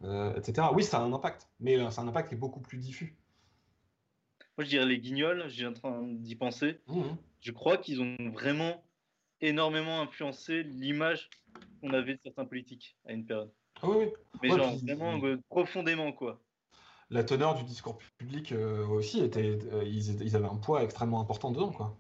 [0.04, 0.68] euh, etc.
[0.74, 3.16] Oui, ça a un impact, mais euh, c'est un impact qui est beaucoup plus diffus.
[4.58, 6.80] Moi, je dirais les guignols, j'ai en train d'y penser.
[6.88, 7.18] Mmh, mmh.
[7.42, 8.84] Je crois qu'ils ont vraiment
[9.42, 11.30] énormément influencé l'image
[11.82, 13.52] qu'on avait de certains politiques à une période.
[13.82, 14.08] Ah oui, oui.
[14.42, 16.42] Mais genre, vraiment profondément, quoi
[17.10, 21.52] la teneur du discours public euh, aussi était, euh, ils, avaient un poids extrêmement important
[21.52, 21.98] dedans, quoi.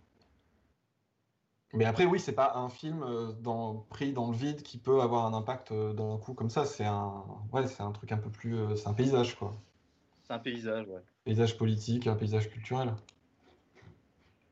[1.74, 5.01] Mais après, oui, c'est pas un film euh, dans, pris dans le vide qui peut
[5.01, 6.66] avoir un impact d'un coup comme ça.
[6.66, 9.55] C'est un, ouais, c'est un truc un peu plus, c'est un paysage, quoi.
[10.24, 11.01] C'est un paysage, ouais.
[11.26, 12.95] Paysage politique, un paysage culturel.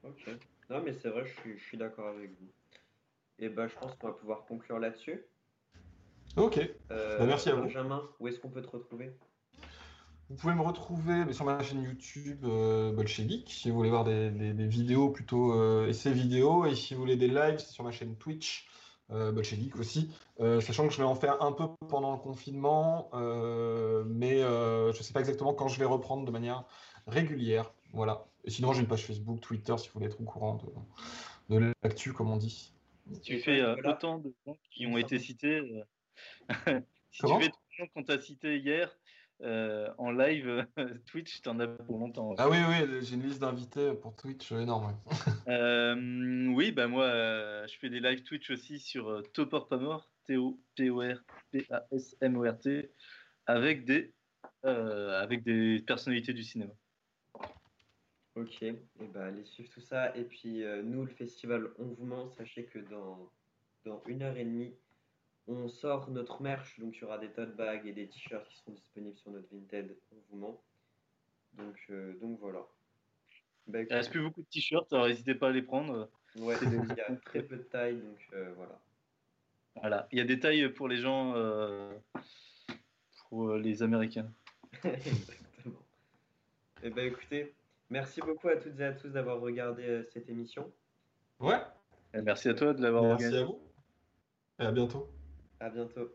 [0.03, 0.29] Ok.
[0.69, 2.49] Non, mais c'est vrai, je suis, d'accord avec vous.
[3.39, 5.25] Et ben, je pense qu'on va pouvoir conclure là-dessus.
[6.35, 6.59] Ok.
[6.89, 7.63] Bah, merci à vous.
[7.63, 9.11] Benjamin, où est-ce qu'on peut te retrouver?
[10.29, 14.29] Vous pouvez me retrouver sur ma chaîne YouTube euh, Bolchevik, si vous voulez voir des,
[14.29, 18.17] vidéos plutôt euh, essais vidéo, et si vous voulez des lives, c'est sur ma chaîne
[18.17, 18.67] Twitch
[19.09, 20.11] euh, Bolchevik aussi,
[20.41, 23.09] euh, sachant que je vais en faire un peu pendant le confinement,
[24.05, 26.65] mais je ne sais pas exactement quand je vais reprendre de manière
[27.07, 27.71] régulière.
[27.93, 28.25] Voilà.
[28.43, 30.59] Et sinon, j'ai une page Facebook, Twitter, si vous voulez être au courant
[31.49, 32.73] de, de l'actu, comme on dit.
[33.23, 35.61] tu fais autant de gens qui ont été cités,
[37.11, 38.89] si tu fais gens qu'on t'a cités hier,
[39.41, 40.65] euh, en live
[41.05, 42.33] Twitch, tu en as pour longtemps.
[42.37, 44.97] Ah oui, oui, j'ai une liste d'invités pour Twitch énorme.
[45.47, 50.09] euh, oui, bah moi, euh, je fais des live Twitch aussi sur euh, Topor Pamor,
[50.25, 52.91] T-O-P-O-R-P-A-S-M-O-R-T,
[53.45, 54.15] avec des,
[54.63, 56.73] avec des personnalités du cinéma.
[58.35, 58.81] Ok, et
[59.13, 60.15] bah allez suivre tout ça.
[60.15, 63.31] Et puis nous, le festival On vous ment, sachez que dans,
[63.85, 64.73] dans une heure et demie,
[65.47, 68.57] on sort notre merch, donc il y aura des tote bags et des t-shirts qui
[68.57, 70.61] seront disponibles sur notre Vinted, on vous ment.
[71.53, 72.65] Donc, euh, donc voilà.
[73.67, 76.09] Bah, il ne reste plus beaucoup de t-shirts, alors n'hésitez pas à les prendre.
[76.37, 78.79] Ouais, il y a très peu de tailles, donc euh, voilà.
[79.75, 81.91] Voilà, il y a des tailles pour les gens, euh,
[83.29, 84.31] pour les Américains.
[84.83, 85.79] Exactement.
[86.83, 87.53] Eh ben écoutez,
[87.89, 90.71] merci beaucoup à toutes et à tous d'avoir regardé cette émission.
[91.39, 91.61] Ouais.
[92.13, 93.23] merci à toi de l'avoir regardé.
[93.25, 93.59] Merci à vous.
[94.59, 95.07] Et à bientôt.
[95.59, 96.09] À bientôt.